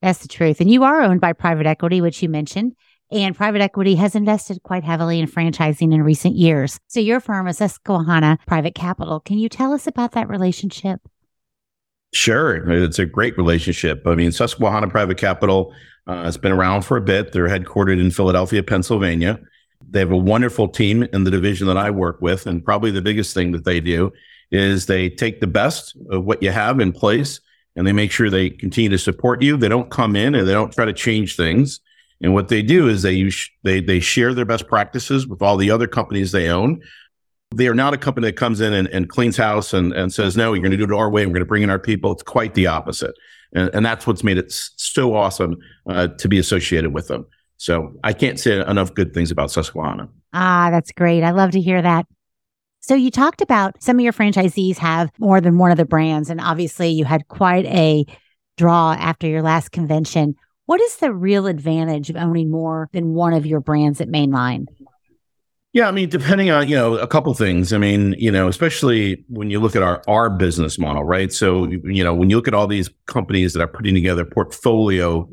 That's 0.00 0.20
the 0.20 0.28
truth. 0.28 0.60
And 0.60 0.70
you 0.70 0.84
are 0.84 1.00
owned 1.00 1.20
by 1.20 1.32
private 1.32 1.66
equity, 1.66 2.00
which 2.00 2.22
you 2.22 2.28
mentioned 2.28 2.74
and 3.22 3.36
private 3.36 3.60
equity 3.60 3.94
has 3.94 4.14
invested 4.14 4.62
quite 4.62 4.84
heavily 4.84 5.20
in 5.20 5.26
franchising 5.26 5.94
in 5.94 6.02
recent 6.02 6.34
years. 6.34 6.78
So 6.88 7.00
your 7.00 7.20
firm 7.20 7.46
is 7.46 7.58
Susquehanna 7.58 8.38
Private 8.46 8.74
Capital. 8.74 9.20
Can 9.20 9.38
you 9.38 9.48
tell 9.48 9.72
us 9.72 9.86
about 9.86 10.12
that 10.12 10.28
relationship? 10.28 11.00
Sure. 12.12 12.70
It's 12.70 12.98
a 12.98 13.06
great 13.06 13.36
relationship. 13.36 14.06
I 14.06 14.14
mean, 14.14 14.32
Susquehanna 14.32 14.88
Private 14.88 15.18
Capital 15.18 15.74
uh, 16.06 16.24
has 16.24 16.36
been 16.36 16.52
around 16.52 16.82
for 16.82 16.96
a 16.96 17.00
bit. 17.00 17.32
They're 17.32 17.48
headquartered 17.48 18.00
in 18.00 18.10
Philadelphia, 18.10 18.62
Pennsylvania. 18.62 19.40
They 19.90 20.00
have 20.00 20.12
a 20.12 20.16
wonderful 20.16 20.68
team 20.68 21.02
in 21.12 21.24
the 21.24 21.30
division 21.30 21.66
that 21.66 21.76
I 21.76 21.90
work 21.90 22.20
with. 22.20 22.46
And 22.46 22.64
probably 22.64 22.90
the 22.90 23.02
biggest 23.02 23.34
thing 23.34 23.52
that 23.52 23.64
they 23.64 23.80
do 23.80 24.12
is 24.50 24.86
they 24.86 25.10
take 25.10 25.40
the 25.40 25.46
best 25.46 25.96
of 26.10 26.24
what 26.24 26.42
you 26.42 26.50
have 26.50 26.80
in 26.80 26.92
place 26.92 27.40
and 27.76 27.86
they 27.86 27.92
make 27.92 28.12
sure 28.12 28.30
they 28.30 28.50
continue 28.50 28.90
to 28.90 28.98
support 28.98 29.42
you. 29.42 29.56
They 29.56 29.68
don't 29.68 29.90
come 29.90 30.14
in 30.14 30.34
and 30.34 30.46
they 30.46 30.52
don't 30.52 30.72
try 30.72 30.84
to 30.84 30.92
change 30.92 31.36
things. 31.36 31.80
And 32.22 32.32
what 32.32 32.48
they 32.48 32.62
do 32.62 32.88
is 32.88 33.02
they 33.02 33.12
use 33.12 33.50
they 33.62 33.80
they 33.80 34.00
share 34.00 34.34
their 34.34 34.44
best 34.44 34.66
practices 34.66 35.26
with 35.26 35.42
all 35.42 35.56
the 35.56 35.70
other 35.70 35.86
companies 35.86 36.32
they 36.32 36.48
own. 36.48 36.80
They 37.54 37.68
are 37.68 37.74
not 37.74 37.94
a 37.94 37.98
company 37.98 38.28
that 38.28 38.36
comes 38.36 38.60
in 38.60 38.72
and, 38.72 38.88
and 38.88 39.08
cleans 39.08 39.36
house 39.36 39.72
and, 39.72 39.92
and 39.92 40.12
says, 40.12 40.36
no, 40.36 40.54
you're 40.54 40.62
going 40.62 40.72
to 40.72 40.76
do 40.76 40.84
it 40.84 40.92
our 40.92 41.10
way. 41.10 41.24
We're 41.24 41.32
going 41.32 41.40
to 41.40 41.46
bring 41.46 41.62
in 41.62 41.70
our 41.70 41.78
people. 41.78 42.10
It's 42.10 42.22
quite 42.22 42.54
the 42.54 42.66
opposite. 42.66 43.14
And, 43.52 43.70
and 43.72 43.86
that's 43.86 44.06
what's 44.06 44.24
made 44.24 44.38
it 44.38 44.50
so 44.50 45.14
awesome 45.14 45.56
uh, 45.88 46.08
to 46.08 46.28
be 46.28 46.38
associated 46.38 46.92
with 46.92 47.06
them. 47.06 47.26
So 47.56 47.92
I 48.02 48.12
can't 48.12 48.40
say 48.40 48.60
enough 48.60 48.94
good 48.94 49.14
things 49.14 49.30
about 49.30 49.52
Susquehanna. 49.52 50.08
Ah, 50.32 50.70
that's 50.72 50.90
great. 50.90 51.22
I 51.22 51.30
love 51.30 51.52
to 51.52 51.60
hear 51.60 51.80
that. 51.80 52.06
So 52.80 52.94
you 52.94 53.10
talked 53.10 53.40
about 53.40 53.82
some 53.82 53.96
of 53.96 54.02
your 54.02 54.12
franchisees 54.12 54.76
have 54.78 55.10
more 55.18 55.40
than 55.40 55.56
one 55.56 55.70
of 55.70 55.76
the 55.76 55.86
brands, 55.86 56.28
and 56.28 56.40
obviously 56.40 56.88
you 56.88 57.04
had 57.04 57.28
quite 57.28 57.64
a 57.66 58.04
draw 58.58 58.92
after 58.92 59.26
your 59.26 59.42
last 59.42 59.70
convention. 59.70 60.34
What 60.66 60.80
is 60.80 60.96
the 60.96 61.12
real 61.12 61.46
advantage 61.46 62.10
of 62.10 62.16
owning 62.16 62.50
more 62.50 62.88
than 62.92 63.14
one 63.14 63.34
of 63.34 63.44
your 63.44 63.60
brands 63.60 64.00
at 64.00 64.08
Mainline? 64.08 64.66
Yeah, 65.74 65.88
I 65.88 65.90
mean, 65.90 66.08
depending 66.08 66.50
on 66.50 66.68
you 66.68 66.76
know 66.76 66.96
a 66.96 67.06
couple 67.06 67.34
things. 67.34 67.72
I 67.72 67.78
mean, 67.78 68.14
you 68.16 68.30
know, 68.30 68.46
especially 68.46 69.24
when 69.28 69.50
you 69.50 69.58
look 69.58 69.74
at 69.74 69.82
our 69.82 70.02
our 70.06 70.30
business 70.30 70.78
model, 70.78 71.02
right? 71.02 71.32
So 71.32 71.66
you 71.66 72.04
know, 72.04 72.14
when 72.14 72.30
you 72.30 72.36
look 72.36 72.48
at 72.48 72.54
all 72.54 72.68
these 72.68 72.88
companies 73.06 73.52
that 73.52 73.60
are 73.60 73.68
putting 73.68 73.94
together 73.94 74.24
portfolio 74.24 75.28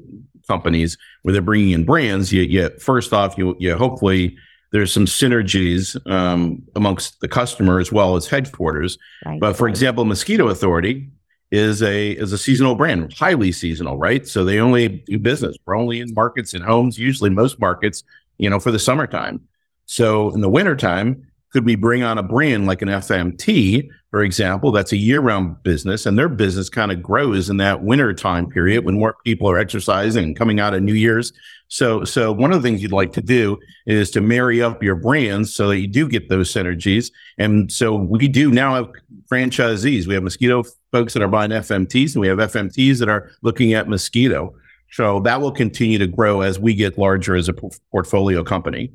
companies 0.47 0.97
where 1.21 1.31
they're 1.31 1.43
bringing 1.43 1.69
in 1.69 1.85
brands, 1.85 2.33
you, 2.33 2.41
you 2.41 2.69
first 2.79 3.13
off, 3.13 3.37
you 3.37 3.55
you 3.59 3.77
hopefully 3.77 4.35
there's 4.71 4.91
some 4.91 5.05
synergies 5.05 5.95
um, 6.09 6.63
amongst 6.75 7.19
the 7.19 7.27
customer 7.27 7.79
as 7.79 7.91
well 7.91 8.15
as 8.15 8.27
headquarters. 8.27 8.97
Right. 9.25 9.39
But 9.39 9.55
for 9.55 9.67
example, 9.67 10.05
Mosquito 10.05 10.47
Authority 10.47 11.11
is 11.51 11.83
a 11.83 12.11
is 12.11 12.31
a 12.31 12.37
seasonal 12.37 12.75
brand, 12.75 13.13
highly 13.13 13.51
seasonal, 13.51 13.97
right? 13.97 14.27
So 14.27 14.43
they 14.45 14.59
only 14.59 14.87
do 14.87 15.19
business. 15.19 15.57
We're 15.65 15.77
only 15.77 15.99
in 15.99 16.13
markets 16.13 16.53
and 16.53 16.63
homes, 16.63 16.97
usually 16.97 17.29
most 17.29 17.59
markets, 17.59 18.03
you 18.37 18.49
know, 18.49 18.59
for 18.59 18.71
the 18.71 18.79
summertime. 18.79 19.41
So 19.85 20.33
in 20.33 20.41
the 20.41 20.49
wintertime, 20.49 21.27
could 21.51 21.65
we 21.65 21.75
bring 21.75 22.01
on 22.01 22.17
a 22.17 22.23
brand 22.23 22.65
like 22.65 22.81
an 22.81 22.87
FMT, 22.87 23.89
for 24.09 24.23
example, 24.23 24.71
that's 24.71 24.93
a 24.93 24.97
year-round 24.97 25.61
business 25.63 26.05
and 26.05 26.17
their 26.17 26.29
business 26.29 26.69
kind 26.69 26.91
of 26.91 27.03
grows 27.03 27.49
in 27.49 27.57
that 27.57 27.83
winter 27.83 28.13
time 28.13 28.47
period 28.47 28.85
when 28.85 28.95
more 28.95 29.17
people 29.25 29.49
are 29.49 29.57
exercising 29.57 30.23
and 30.23 30.35
coming 30.37 30.61
out 30.61 30.73
of 30.73 30.81
New 30.81 30.93
Year's. 30.93 31.33
So, 31.71 32.03
so 32.03 32.33
one 32.33 32.51
of 32.51 32.61
the 32.61 32.67
things 32.67 32.81
you'd 32.81 32.91
like 32.91 33.13
to 33.13 33.21
do 33.21 33.57
is 33.85 34.11
to 34.11 34.19
marry 34.19 34.61
up 34.61 34.83
your 34.83 34.95
brands 34.95 35.55
so 35.55 35.69
that 35.69 35.79
you 35.79 35.87
do 35.87 36.05
get 36.05 36.27
those 36.27 36.53
synergies. 36.53 37.11
And 37.37 37.71
so 37.71 37.95
we 37.95 38.27
do 38.27 38.51
now 38.51 38.75
have 38.75 38.91
franchisees. 39.31 40.05
We 40.05 40.13
have 40.15 40.23
mosquito 40.23 40.63
folks 40.91 41.13
that 41.13 41.23
are 41.23 41.29
buying 41.29 41.51
FMTs 41.51 42.13
and 42.13 42.19
we 42.19 42.27
have 42.27 42.39
FMTs 42.39 42.99
that 42.99 43.07
are 43.07 43.31
looking 43.41 43.73
at 43.73 43.87
mosquito. 43.87 44.53
So 44.91 45.21
that 45.21 45.39
will 45.39 45.53
continue 45.53 45.97
to 45.97 46.07
grow 46.07 46.41
as 46.41 46.59
we 46.59 46.75
get 46.75 46.97
larger 46.97 47.37
as 47.37 47.47
a 47.47 47.53
portfolio 47.53 48.43
company. 48.43 48.91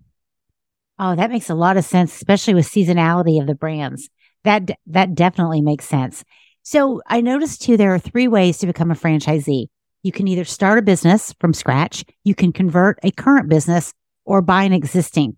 Oh, 0.98 1.16
that 1.16 1.30
makes 1.30 1.48
a 1.48 1.54
lot 1.54 1.78
of 1.78 1.84
sense, 1.86 2.14
especially 2.14 2.52
with 2.52 2.66
seasonality 2.66 3.40
of 3.40 3.46
the 3.46 3.54
brands. 3.54 4.10
That 4.44 4.72
that 4.88 5.14
definitely 5.14 5.62
makes 5.62 5.86
sense. 5.86 6.24
So 6.62 7.00
I 7.06 7.22
noticed 7.22 7.62
too 7.62 7.78
there 7.78 7.94
are 7.94 7.98
three 7.98 8.28
ways 8.28 8.58
to 8.58 8.66
become 8.66 8.90
a 8.90 8.94
franchisee. 8.94 9.68
You 10.06 10.12
can 10.12 10.28
either 10.28 10.44
start 10.44 10.78
a 10.78 10.82
business 10.82 11.34
from 11.40 11.52
scratch, 11.52 12.04
you 12.22 12.36
can 12.36 12.52
convert 12.52 13.00
a 13.02 13.10
current 13.10 13.48
business, 13.48 13.92
or 14.24 14.40
buy 14.40 14.62
an 14.62 14.72
existing. 14.72 15.36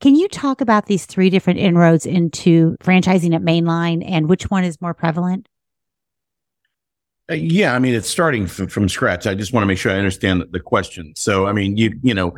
Can 0.00 0.14
you 0.14 0.28
talk 0.28 0.60
about 0.60 0.86
these 0.86 1.04
three 1.04 1.30
different 1.30 1.58
inroads 1.58 2.06
into 2.06 2.76
franchising 2.76 3.34
at 3.34 3.42
Mainline 3.42 4.08
and 4.08 4.28
which 4.28 4.44
one 4.52 4.62
is 4.62 4.80
more 4.80 4.94
prevalent? 4.94 5.48
Uh, 7.28 7.34
yeah, 7.34 7.74
I 7.74 7.80
mean 7.80 7.92
it's 7.92 8.08
starting 8.08 8.46
from, 8.46 8.68
from 8.68 8.88
scratch. 8.88 9.26
I 9.26 9.34
just 9.34 9.52
want 9.52 9.64
to 9.64 9.66
make 9.66 9.78
sure 9.78 9.90
I 9.90 9.96
understand 9.96 10.44
the 10.48 10.60
question. 10.60 11.12
So, 11.16 11.48
I 11.48 11.52
mean, 11.52 11.76
you 11.76 11.98
you 12.04 12.14
know, 12.14 12.34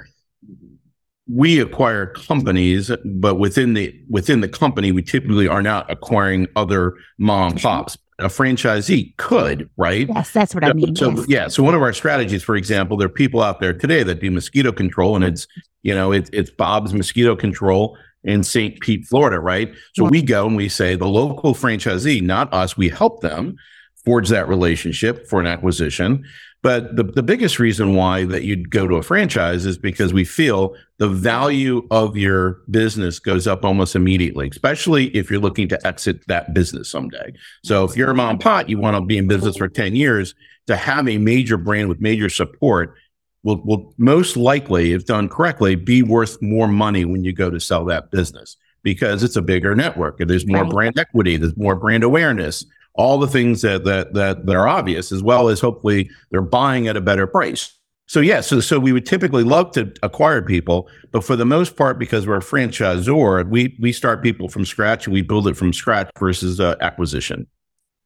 we 1.28 1.60
acquire 1.60 2.06
companies, 2.06 2.90
but 3.04 3.34
within 3.34 3.74
the 3.74 3.94
within 4.08 4.40
the 4.40 4.48
company, 4.48 4.92
we 4.92 5.02
typically 5.02 5.46
are 5.46 5.62
not 5.62 5.90
acquiring 5.90 6.46
other 6.56 6.94
mom 7.18 7.52
and 7.52 7.60
pops. 7.60 7.98
A 8.18 8.28
franchisee 8.28 9.14
could, 9.18 9.68
right? 9.76 10.08
Yes, 10.08 10.30
that's 10.30 10.54
what 10.54 10.64
I 10.64 10.72
mean. 10.72 10.96
So 10.96 11.10
yes. 11.10 11.24
yeah, 11.28 11.48
so 11.48 11.62
one 11.62 11.74
of 11.74 11.82
our 11.82 11.92
strategies, 11.92 12.42
for 12.42 12.56
example, 12.56 12.96
there 12.96 13.06
are 13.06 13.10
people 13.10 13.42
out 13.42 13.60
there 13.60 13.74
today 13.74 14.02
that 14.04 14.20
do 14.20 14.30
mosquito 14.30 14.72
control, 14.72 15.16
and 15.16 15.24
it's 15.24 15.46
you 15.82 15.94
know 15.94 16.12
it's 16.12 16.30
it's 16.32 16.50
Bob's 16.50 16.94
Mosquito 16.94 17.36
Control 17.36 17.98
in 18.24 18.42
St. 18.42 18.80
Pete, 18.80 19.06
Florida, 19.06 19.38
right? 19.38 19.72
So 19.94 20.04
yeah. 20.04 20.10
we 20.10 20.22
go 20.22 20.46
and 20.46 20.56
we 20.56 20.68
say 20.68 20.96
the 20.96 21.06
local 21.06 21.54
franchisee, 21.54 22.22
not 22.22 22.52
us, 22.52 22.76
we 22.76 22.88
help 22.88 23.20
them 23.20 23.56
forge 24.04 24.28
that 24.28 24.48
relationship 24.48 25.28
for 25.28 25.40
an 25.40 25.46
acquisition. 25.46 26.24
But 26.62 26.96
the, 26.96 27.04
the 27.04 27.22
biggest 27.22 27.58
reason 27.58 27.94
why 27.94 28.24
that 28.24 28.42
you'd 28.42 28.70
go 28.70 28.88
to 28.88 28.96
a 28.96 29.02
franchise 29.02 29.66
is 29.66 29.78
because 29.78 30.12
we 30.12 30.24
feel 30.24 30.74
the 30.98 31.08
value 31.08 31.86
of 31.90 32.16
your 32.16 32.62
business 32.70 33.18
goes 33.18 33.46
up 33.46 33.64
almost 33.64 33.94
immediately, 33.94 34.48
especially 34.48 35.06
if 35.08 35.30
you're 35.30 35.40
looking 35.40 35.68
to 35.68 35.86
exit 35.86 36.26
that 36.26 36.54
business 36.54 36.90
someday. 36.90 37.32
So 37.62 37.84
if 37.84 37.96
you're 37.96 38.10
a 38.10 38.14
mom 38.14 38.38
pot, 38.38 38.68
you 38.68 38.78
want 38.78 38.96
to 38.96 39.00
be 39.00 39.18
in 39.18 39.28
business 39.28 39.56
for 39.58 39.68
10 39.68 39.94
years, 39.94 40.34
to 40.66 40.76
have 40.76 41.08
a 41.08 41.18
major 41.18 41.56
brand 41.56 41.88
with 41.88 42.00
major 42.00 42.28
support 42.28 42.96
will, 43.44 43.62
will 43.64 43.94
most 43.98 44.36
likely, 44.36 44.92
if 44.92 45.06
done 45.06 45.28
correctly, 45.28 45.76
be 45.76 46.02
worth 46.02 46.40
more 46.42 46.66
money 46.66 47.04
when 47.04 47.22
you 47.22 47.32
go 47.32 47.48
to 47.48 47.60
sell 47.60 47.84
that 47.84 48.10
business 48.10 48.56
because 48.82 49.22
it's 49.22 49.36
a 49.36 49.42
bigger 49.42 49.74
network 49.74 50.20
and 50.20 50.28
there's 50.28 50.46
more 50.46 50.64
brand 50.64 50.98
equity, 50.98 51.36
there's 51.36 51.56
more 51.56 51.76
brand 51.76 52.02
awareness 52.02 52.64
all 52.96 53.18
the 53.18 53.26
things 53.26 53.62
that 53.62 53.84
that 53.84 54.14
that, 54.14 54.46
that 54.46 54.56
are 54.56 54.68
obvious, 54.68 55.12
as 55.12 55.22
well 55.22 55.48
as 55.48 55.60
hopefully 55.60 56.10
they're 56.30 56.42
buying 56.42 56.88
at 56.88 56.96
a 56.96 57.00
better 57.00 57.26
price. 57.26 57.72
So 58.08 58.20
yeah, 58.20 58.40
so 58.40 58.60
so 58.60 58.78
we 58.78 58.92
would 58.92 59.06
typically 59.06 59.42
love 59.42 59.72
to 59.72 59.92
acquire 60.02 60.40
people, 60.40 60.88
but 61.10 61.24
for 61.24 61.34
the 61.34 61.44
most 61.44 61.76
part, 61.76 61.98
because 61.98 62.26
we're 62.26 62.36
a 62.36 62.40
franchisor, 62.40 63.48
we 63.48 63.76
we 63.80 63.92
start 63.92 64.22
people 64.22 64.48
from 64.48 64.64
scratch 64.64 65.06
and 65.06 65.14
we 65.14 65.22
build 65.22 65.48
it 65.48 65.56
from 65.56 65.72
scratch 65.72 66.10
versus 66.18 66.60
uh, 66.60 66.76
acquisition. 66.80 67.46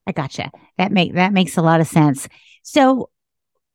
I 0.06 0.12
gotcha. 0.12 0.50
That 0.78 0.90
make 0.90 1.14
that 1.14 1.32
makes 1.32 1.56
a 1.56 1.62
lot 1.62 1.80
of 1.80 1.86
sense. 1.86 2.28
So 2.62 3.10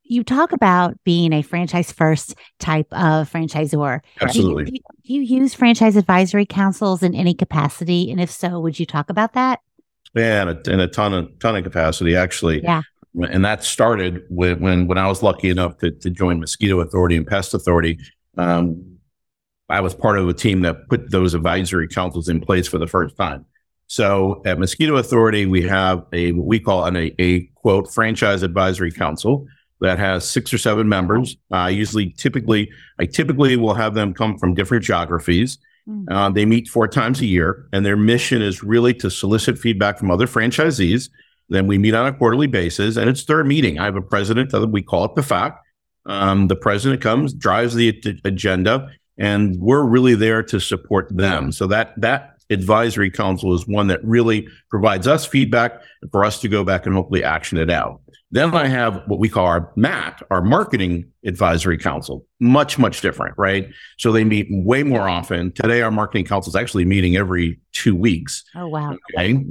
you 0.08 0.24
talk 0.24 0.52
about 0.52 0.96
being 1.04 1.34
a 1.34 1.42
franchise 1.42 1.92
first 1.92 2.36
type 2.60 2.88
of 2.92 3.32
franchisor. 3.32 4.02
Absolutely. 4.22 4.66
Do 4.66 4.72
you, 4.74 4.80
do 5.04 5.14
you 5.14 5.42
use 5.42 5.54
franchise 5.54 5.96
advisory 5.96 6.46
councils 6.46 7.02
in 7.02 7.16
any 7.16 7.34
capacity? 7.34 8.12
And 8.12 8.22
if 8.22 8.30
so, 8.30 8.60
would 8.60 8.80
you 8.80 8.86
talk 8.86 9.10
about 9.10 9.34
that? 9.34 9.62
Yeah, 10.16 10.44
in 10.44 10.48
a, 10.50 10.72
and 10.72 10.82
a 10.82 10.88
ton 10.88 11.14
of 11.14 11.40
ton 11.40 11.56
of 11.56 11.64
capacity 11.64 12.16
actually. 12.16 12.64
Yeah. 12.64 12.82
And 13.30 13.46
that 13.46 13.64
started 13.64 14.24
when 14.30 14.60
when, 14.60 14.88
when 14.88 14.98
I 14.98 15.08
was 15.08 15.24
lucky 15.24 15.50
enough 15.50 15.78
to, 15.80 15.92
to 15.92 16.10
join 16.10 16.40
Mosquito 16.40 16.80
Authority 16.80 17.16
and 17.18 17.28
Pest 17.28 17.54
Authority. 17.54 18.00
Um, 18.38 18.98
I 19.70 19.82
was 19.82 19.96
part 19.96 20.20
of 20.20 20.28
a 20.30 20.34
team 20.34 20.62
that 20.62 20.88
put 20.90 21.10
those 21.10 21.34
advisory 21.34 21.88
councils 21.88 22.30
in 22.30 22.40
place 22.40 22.68
for 22.68 22.78
the 22.78 22.88
first 22.88 23.18
time. 23.18 23.46
So 23.88 24.42
at 24.46 24.60
Mosquito 24.60 24.96
Authority, 24.96 25.46
we 25.46 25.64
have 25.64 26.06
a 26.14 26.32
what 26.34 26.46
we 26.46 26.60
call 26.60 26.86
an, 26.86 26.96
a, 26.96 27.16
a 27.20 27.42
quote 27.56 27.92
franchise 27.92 28.44
advisory 28.44 28.92
council 28.92 29.48
that 29.82 30.00
has 30.00 30.30
six 30.30 30.54
or 30.54 30.58
seven 30.58 30.88
members. 30.88 31.36
I 31.52 31.66
uh, 31.66 31.68
usually, 31.68 32.12
typically, 32.12 32.72
I 33.00 33.06
typically 33.06 33.58
will 33.58 33.74
have 33.74 33.94
them 33.94 34.14
come 34.14 34.38
from 34.38 34.54
different 34.54 34.84
geographies. 34.84 35.58
Mm. 35.88 36.06
Uh, 36.10 36.30
they 36.30 36.46
meet 36.46 36.68
four 36.68 36.88
times 36.88 37.22
a 37.22 37.26
year, 37.26 37.68
and 37.72 37.86
their 37.86 37.98
mission 37.98 38.42
is 38.42 38.64
really 38.64 38.94
to 38.96 39.10
solicit 39.10 39.58
feedback 39.58 40.00
from 40.00 40.12
other 40.12 40.28
franchisees. 40.28 41.10
Then 41.50 41.68
we 41.68 41.78
meet 41.78 41.94
on 41.94 42.08
a 42.08 42.14
quarterly 42.14 42.48
basis, 42.48 42.98
and 42.98 43.10
it's 43.10 43.26
their 43.26 43.44
meeting. 43.44 43.80
I 43.80 43.86
have 43.86 43.96
a 43.96 44.02
president, 44.02 44.52
that 44.52 44.68
we 44.68 44.82
call 44.82 45.06
it 45.06 45.16
the 45.16 45.24
FAC. 45.24 45.62
Um, 46.08 46.48
the 46.48 46.56
president 46.56 47.02
comes, 47.02 47.34
drives 47.34 47.76
the 47.76 48.02
agenda, 48.24 48.90
and 49.18 49.56
we're 49.60 49.84
really 49.84 50.16
there 50.16 50.44
to 50.44 50.60
support 50.60 51.16
them. 51.16 51.52
So 51.52 51.68
that 51.68 51.94
that 51.98 52.35
advisory 52.50 53.10
council 53.10 53.54
is 53.54 53.68
one 53.68 53.88
that 53.88 54.04
really 54.04 54.48
provides 54.70 55.08
us 55.08 55.26
feedback 55.26 55.82
for 56.12 56.24
us 56.24 56.40
to 56.42 56.48
go 56.48 56.64
back 56.64 56.86
and 56.86 56.96
hopefully 56.96 57.24
action 57.24 57.58
it 57.58 57.70
out. 57.70 58.02
Then 58.32 58.54
I 58.54 58.68
have 58.68 59.04
what 59.08 59.20
we 59.20 59.30
call 59.30 59.46
our 59.46 59.72
MAC, 59.76 60.22
our 60.30 60.42
marketing 60.42 61.06
advisory 61.24 61.78
council, 61.78 62.26
much, 62.40 62.78
much 62.78 63.02
different, 63.02 63.36
right? 63.38 63.70
So 63.98 64.12
they 64.12 64.24
meet 64.24 64.48
way 64.50 64.84
more 64.84 65.08
often. 65.08 65.52
Today, 65.54 65.82
our 65.82 65.92
marketing 65.92 66.26
council 66.26 66.52
is 66.52 66.56
actually 66.56 66.86
meeting 66.86 67.16
every 67.16 67.60
two 67.72 67.96
weeks. 67.96 68.44
Oh, 68.56 68.68
wow. 68.68 68.98
Okay. 69.18 69.42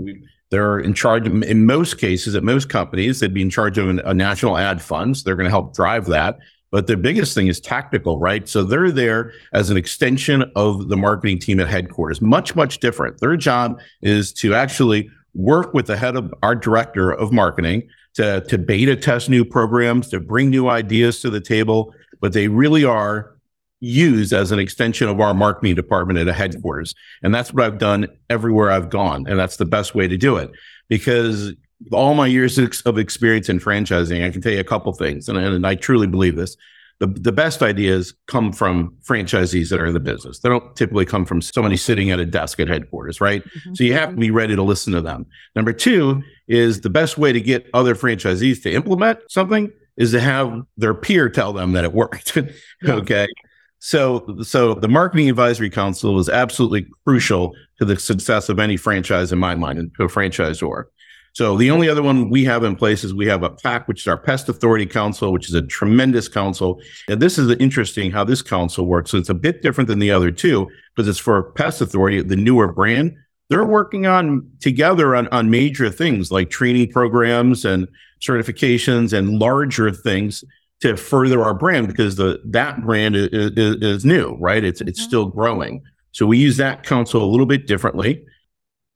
They're 0.51 0.79
in 0.79 0.93
charge, 0.93 1.27
in 1.27 1.67
most 1.67 1.99
cases, 1.99 2.35
at 2.35 2.45
most 2.45 2.69
companies, 2.69 3.21
they'd 3.21 3.33
be 3.33 3.43
in 3.43 3.51
charge 3.51 3.79
of 3.79 3.89
a 3.89 4.15
national 4.15 4.59
ad 4.59 4.83
funds. 4.83 5.25
They're 5.25 5.37
going 5.37 5.47
to 5.47 5.51
help 5.51 5.75
drive 5.75 6.07
that. 6.07 6.39
But 6.75 6.89
the 6.89 6.97
biggest 6.97 7.37
thing 7.37 7.47
is 7.47 7.61
tactical, 7.61 8.19
right? 8.19 8.49
So 8.49 8.65
they're 8.65 8.91
there 8.91 9.33
as 9.53 9.71
an 9.71 9.77
extension 9.77 10.51
of 10.57 10.89
the 10.89 10.97
marketing 10.97 11.39
team 11.39 11.61
at 11.61 11.69
headquarters, 11.69 12.21
much, 12.21 12.57
much 12.57 12.81
different. 12.81 13.21
Their 13.21 13.37
job 13.37 13.79
is 14.03 14.33
to 14.33 14.57
actually 14.57 15.09
work 15.35 15.73
with 15.73 15.87
the 15.87 15.97
head 15.97 16.17
of 16.17 16.35
our 16.43 16.57
director 16.57 17.13
of 17.13 17.31
marketing 17.31 17.89
to, 18.15 18.41
to 18.49 18.59
beta 18.59 18.97
test 18.97 19.31
new 19.31 19.45
programs, 19.45 20.09
to 20.09 20.19
bring 20.19 20.51
new 20.51 20.69
ideas 20.69 21.21
to 21.21 21.31
the 21.31 21.41
table, 21.41 21.95
but 22.21 22.33
they 22.33 22.49
really 22.49 22.85
are 22.85 23.37
used 23.79 24.33
as 24.33 24.51
an 24.51 24.59
extension 24.59 25.09
of 25.09 25.21
our 25.21 25.33
marketing 25.33 25.77
department 25.77 26.19
at 26.19 26.27
a 26.27 26.33
headquarters. 26.33 26.93
And 27.23 27.33
that's 27.33 27.55
what 27.55 27.63
I've 27.63 27.79
done 27.79 28.09
everywhere 28.29 28.73
I've 28.73 28.91
gone. 28.91 29.29
And 29.29 29.39
that's 29.39 29.59
the 29.59 29.65
best 29.65 29.95
way 29.95 30.09
to 30.09 30.17
do 30.17 30.39
it 30.39 30.51
because 30.89 31.53
all 31.93 32.15
my 32.15 32.27
years 32.27 32.59
of 32.59 32.99
experience 32.99 33.49
in 33.49 33.59
franchising, 33.59 34.25
I 34.25 34.31
can 34.31 34.41
tell 34.41 34.53
you 34.53 34.61
a 34.61 34.65
couple 34.65 34.93
things, 34.93 35.29
and, 35.29 35.39
and 35.39 35.67
I 35.67 35.75
truly 35.75 36.07
believe 36.07 36.37
this. 36.37 36.57
The, 37.01 37.09
the 37.09 37.33
best 37.33 37.61
ideas 37.61 38.15
come 38.29 38.53
from 38.53 38.97
franchisees 39.03 39.69
that 39.71 39.81
are 39.81 39.87
in 39.87 39.95
the 39.95 40.01
business. 40.01 40.39
They 40.39 40.49
don't 40.49 40.77
typically 40.77 41.05
come 41.05 41.25
from 41.25 41.43
somebody 41.43 41.77
sitting 41.77 42.13
at 42.13 42.21
a 42.21 42.25
desk 42.25 42.61
at 42.61 42.69
headquarters, 42.69 43.21
right? 43.21 43.45
Mm-hmm. 43.45 43.75
So 43.75 43.85
you 43.85 43.95
have 43.95 44.11
to 44.11 44.17
be 44.17 44.31
ready 44.31 44.55
to 44.55 44.63
listen 44.63 44.93
to 44.93 45.01
them. 45.01 45.27
Number 45.57 45.73
two 45.73 46.23
is 46.47 46.83
the 46.83 46.91
best 46.91 47.19
way 47.19 47.33
to 47.33 47.41
get 47.41 47.69
other 47.75 47.97
franchisees 47.97 48.63
to 48.63 48.73
implement 48.73 49.19
something 49.29 49.73
is 49.97 50.13
to 50.13 50.21
have 50.21 50.63
their 50.77 50.95
peer 50.95 51.29
tell 51.29 51.53
them 51.53 51.73
that 51.73 51.85
it 51.85 51.93
worked. 51.93 52.39
okay. 52.89 53.27
So, 53.81 54.39
so 54.43 54.75
the 54.75 54.89
marketing 54.89 55.29
advisory 55.29 55.71
council 55.71 56.19
is 56.19 56.29
absolutely 56.29 56.87
crucial 57.05 57.55
to 57.79 57.85
the 57.85 57.99
success 57.99 58.49
of 58.49 58.59
any 58.59 58.77
franchise 58.77 59.31
in 59.31 59.39
my 59.39 59.55
mind 59.55 59.79
and 59.79 59.95
to 59.97 60.05
a 60.05 60.09
franchisor. 60.09 60.85
So 61.35 61.57
the 61.57 61.73
only 61.73 61.89
other 61.89 62.03
one 62.03 62.31
we 62.31 62.45
have 62.45 62.63
in 62.63 62.77
place 62.77 63.03
is 63.03 63.13
we 63.13 63.27
have 63.27 63.43
a 63.43 63.51
PAC, 63.51 63.89
which 63.89 64.03
is 64.03 64.07
our 64.07 64.17
Pest 64.17 64.49
Authority 64.49 64.87
Council, 64.87 65.33
which 65.33 65.49
is 65.49 65.55
a 65.55 65.63
tremendous 65.63 66.29
council. 66.29 66.81
And 67.09 67.21
this 67.21 67.39
is 67.39 67.51
interesting 67.59 68.13
how 68.13 68.23
this 68.23 68.41
council 68.41 68.87
works. 68.87 69.11
So 69.11 69.19
it's 69.19 69.29
a 69.29 69.35
bit 69.35 69.61
different 69.61 69.89
than 69.89 69.99
the 69.99 70.13
other 70.13 70.31
two 70.31 70.69
because 70.95 71.09
it's 71.09 71.19
for 71.19 71.51
Pest 71.53 71.81
Authority, 71.81 72.23
the 72.23 72.37
newer 72.37 72.73
brand. 72.73 73.17
They're 73.51 73.65
working 73.65 74.07
on 74.07 74.49
together 74.61 75.17
on, 75.17 75.27
on 75.29 75.51
major 75.51 75.91
things 75.91 76.31
like 76.31 76.51
training 76.51 76.93
programs 76.93 77.65
and 77.65 77.89
certifications 78.21 79.13
and 79.13 79.41
larger 79.41 79.91
things 79.91 80.45
to 80.81 80.97
further 80.97 81.43
our 81.43 81.55
brand 81.55 81.89
because 81.89 82.15
the 82.15 82.41
that 82.45 82.81
brand 82.83 83.17
is, 83.17 83.29
is, 83.33 83.77
is 83.83 84.05
new, 84.05 84.37
right? 84.39 84.63
It's 84.63 84.81
it's 84.81 85.01
mm-hmm. 85.01 85.09
still 85.09 85.27
growing. 85.27 85.83
So 86.13 86.27
we 86.27 86.39
use 86.39 86.59
that 86.59 86.85
council 86.85 87.25
a 87.25 87.27
little 87.27 87.47
bit 87.47 87.67
differently. 87.67 88.25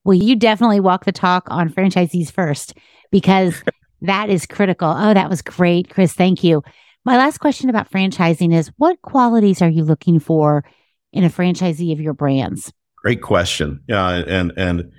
Well, 0.08 0.16
you 0.16 0.36
definitely 0.36 0.80
walk 0.80 1.04
the 1.04 1.12
talk 1.12 1.48
on 1.50 1.68
franchisees 1.68 2.32
first 2.32 2.72
because 3.12 3.62
that 4.00 4.30
is 4.30 4.46
critical. 4.46 4.88
Oh, 4.88 5.12
that 5.12 5.28
was 5.28 5.42
great, 5.42 5.90
Chris. 5.90 6.14
Thank 6.14 6.42
you. 6.42 6.62
My 7.04 7.18
last 7.18 7.40
question 7.40 7.68
about 7.68 7.90
franchising 7.90 8.54
is 8.54 8.72
what 8.78 9.02
qualities 9.02 9.60
are 9.60 9.68
you 9.68 9.84
looking 9.84 10.18
for 10.18 10.64
in 11.12 11.24
a 11.24 11.28
franchisee 11.28 11.92
of 11.92 12.00
your 12.00 12.14
brands? 12.14 12.72
Great 12.96 13.20
question. 13.20 13.82
Yeah, 13.86 14.22
and 14.26 14.50
and 14.56 14.90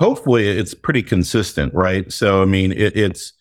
hopefully 0.00 0.46
it's 0.46 0.74
pretty 0.74 1.02
consistent, 1.02 1.72
right? 1.72 2.12
So 2.12 2.42
I 2.42 2.44
mean, 2.44 2.72
it, 2.72 2.94
it's 2.94 3.32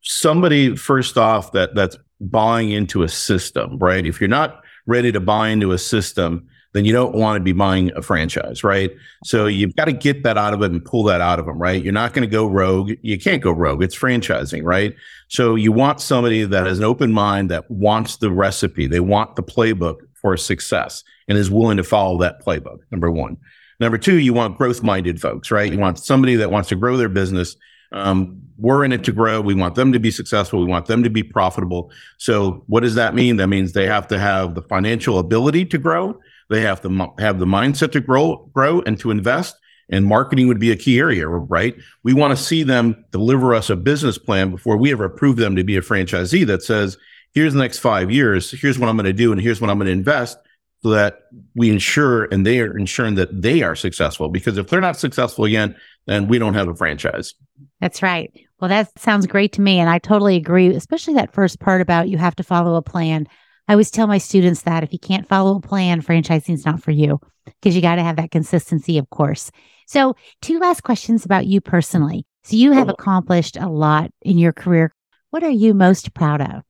somebody 0.00 0.74
first 0.74 1.18
off 1.18 1.52
that 1.52 1.74
that's 1.74 1.98
buying 2.18 2.70
into 2.70 3.02
a 3.02 3.10
system, 3.10 3.76
right? 3.76 4.06
If 4.06 4.22
you're 4.22 4.28
not 4.28 4.62
ready 4.86 5.12
to 5.12 5.20
buy 5.20 5.48
into 5.48 5.72
a 5.72 5.78
system, 5.78 6.48
then 6.72 6.84
you 6.84 6.92
don't 6.92 7.14
want 7.14 7.36
to 7.36 7.40
be 7.40 7.52
buying 7.52 7.92
a 7.94 8.02
franchise, 8.02 8.64
right? 8.64 8.90
So 9.24 9.46
you've 9.46 9.76
got 9.76 9.84
to 9.86 9.92
get 9.92 10.22
that 10.22 10.38
out 10.38 10.54
of 10.54 10.62
it 10.62 10.70
and 10.70 10.84
pull 10.84 11.04
that 11.04 11.20
out 11.20 11.38
of 11.38 11.46
them, 11.46 11.58
right? 11.58 11.82
You're 11.82 11.92
not 11.92 12.14
going 12.14 12.28
to 12.28 12.30
go 12.30 12.46
rogue. 12.46 12.92
You 13.02 13.18
can't 13.18 13.42
go 13.42 13.52
rogue. 13.52 13.82
It's 13.82 13.96
franchising, 13.96 14.64
right? 14.64 14.94
So 15.28 15.54
you 15.54 15.70
want 15.70 16.00
somebody 16.00 16.44
that 16.44 16.66
has 16.66 16.78
an 16.78 16.84
open 16.84 17.12
mind 17.12 17.50
that 17.50 17.70
wants 17.70 18.16
the 18.16 18.30
recipe. 18.30 18.86
They 18.86 19.00
want 19.00 19.36
the 19.36 19.42
playbook 19.42 19.96
for 20.14 20.36
success 20.36 21.04
and 21.28 21.36
is 21.36 21.50
willing 21.50 21.76
to 21.76 21.84
follow 21.84 22.18
that 22.18 22.44
playbook. 22.44 22.78
Number 22.90 23.10
one. 23.10 23.36
Number 23.80 23.98
two, 23.98 24.18
you 24.18 24.32
want 24.32 24.56
growth 24.56 24.82
minded 24.82 25.20
folks, 25.20 25.50
right? 25.50 25.70
You 25.70 25.78
want 25.78 25.98
somebody 25.98 26.36
that 26.36 26.50
wants 26.50 26.68
to 26.68 26.76
grow 26.76 26.96
their 26.96 27.08
business. 27.08 27.56
Um, 27.90 28.40
we're 28.56 28.84
in 28.84 28.92
it 28.92 29.02
to 29.04 29.12
grow. 29.12 29.40
We 29.40 29.54
want 29.54 29.74
them 29.74 29.92
to 29.92 29.98
be 29.98 30.10
successful. 30.10 30.60
We 30.60 30.66
want 30.66 30.86
them 30.86 31.02
to 31.02 31.10
be 31.10 31.24
profitable. 31.24 31.90
So, 32.16 32.62
what 32.68 32.80
does 32.80 32.94
that 32.94 33.14
mean? 33.14 33.36
That 33.36 33.48
means 33.48 33.72
they 33.72 33.86
have 33.86 34.06
to 34.08 34.18
have 34.18 34.54
the 34.54 34.62
financial 34.62 35.18
ability 35.18 35.66
to 35.66 35.78
grow 35.78 36.18
they 36.52 36.60
have 36.60 36.80
to 36.82 37.12
have 37.18 37.38
the 37.38 37.46
mindset 37.46 37.92
to 37.92 38.00
grow, 38.00 38.48
grow 38.52 38.80
and 38.82 38.98
to 39.00 39.10
invest. 39.10 39.56
And 39.88 40.06
marketing 40.06 40.46
would 40.48 40.60
be 40.60 40.70
a 40.70 40.76
key 40.76 40.98
area, 40.98 41.28
right? 41.28 41.74
We 42.02 42.14
want 42.14 42.36
to 42.36 42.42
see 42.42 42.62
them 42.62 43.04
deliver 43.10 43.54
us 43.54 43.68
a 43.68 43.76
business 43.76 44.16
plan 44.16 44.50
before 44.50 44.76
we 44.76 44.92
ever 44.92 45.04
approve 45.04 45.36
them 45.36 45.56
to 45.56 45.64
be 45.64 45.76
a 45.76 45.82
franchisee 45.82 46.46
that 46.46 46.62
says, 46.62 46.96
here's 47.34 47.52
the 47.52 47.58
next 47.58 47.78
five 47.80 48.10
years, 48.10 48.50
here's 48.50 48.78
what 48.78 48.88
I'm 48.88 48.96
going 48.96 49.04
to 49.04 49.12
do, 49.12 49.32
and 49.32 49.40
here's 49.40 49.60
what 49.60 49.68
I'm 49.68 49.78
going 49.78 49.86
to 49.86 49.92
invest 49.92 50.38
so 50.82 50.90
that 50.90 51.20
we 51.54 51.70
ensure 51.70 52.24
and 52.24 52.46
they 52.46 52.60
are 52.60 52.76
ensuring 52.76 53.16
that 53.16 53.42
they 53.42 53.62
are 53.62 53.76
successful. 53.76 54.28
Because 54.28 54.56
if 54.56 54.68
they're 54.68 54.80
not 54.80 54.98
successful 54.98 55.44
again, 55.44 55.76
then 56.06 56.26
we 56.26 56.38
don't 56.38 56.54
have 56.54 56.68
a 56.68 56.74
franchise. 56.74 57.34
That's 57.80 58.02
right. 58.02 58.32
Well, 58.60 58.68
that 58.68 58.98
sounds 58.98 59.26
great 59.26 59.52
to 59.54 59.60
me. 59.60 59.78
And 59.78 59.90
I 59.90 59.98
totally 59.98 60.36
agree, 60.36 60.68
especially 60.74 61.14
that 61.14 61.34
first 61.34 61.60
part 61.60 61.80
about 61.80 62.08
you 62.08 62.18
have 62.18 62.36
to 62.36 62.42
follow 62.42 62.76
a 62.76 62.82
plan. 62.82 63.26
I 63.68 63.72
always 63.72 63.90
tell 63.90 64.06
my 64.06 64.18
students 64.18 64.62
that 64.62 64.82
if 64.82 64.92
you 64.92 64.98
can't 64.98 65.28
follow 65.28 65.56
a 65.56 65.60
plan, 65.60 66.02
franchising 66.02 66.54
is 66.54 66.66
not 66.66 66.82
for 66.82 66.90
you 66.90 67.20
because 67.44 67.76
you 67.76 67.82
got 67.82 67.96
to 67.96 68.02
have 68.02 68.16
that 68.16 68.30
consistency, 68.30 68.98
of 68.98 69.08
course. 69.10 69.50
So, 69.86 70.16
two 70.40 70.58
last 70.58 70.82
questions 70.82 71.24
about 71.24 71.46
you 71.46 71.60
personally. 71.60 72.26
So, 72.44 72.56
you 72.56 72.72
have 72.72 72.88
accomplished 72.88 73.56
a 73.56 73.68
lot 73.68 74.10
in 74.22 74.38
your 74.38 74.52
career. 74.52 74.92
What 75.30 75.42
are 75.42 75.50
you 75.50 75.74
most 75.74 76.12
proud 76.14 76.40
of? 76.40 76.62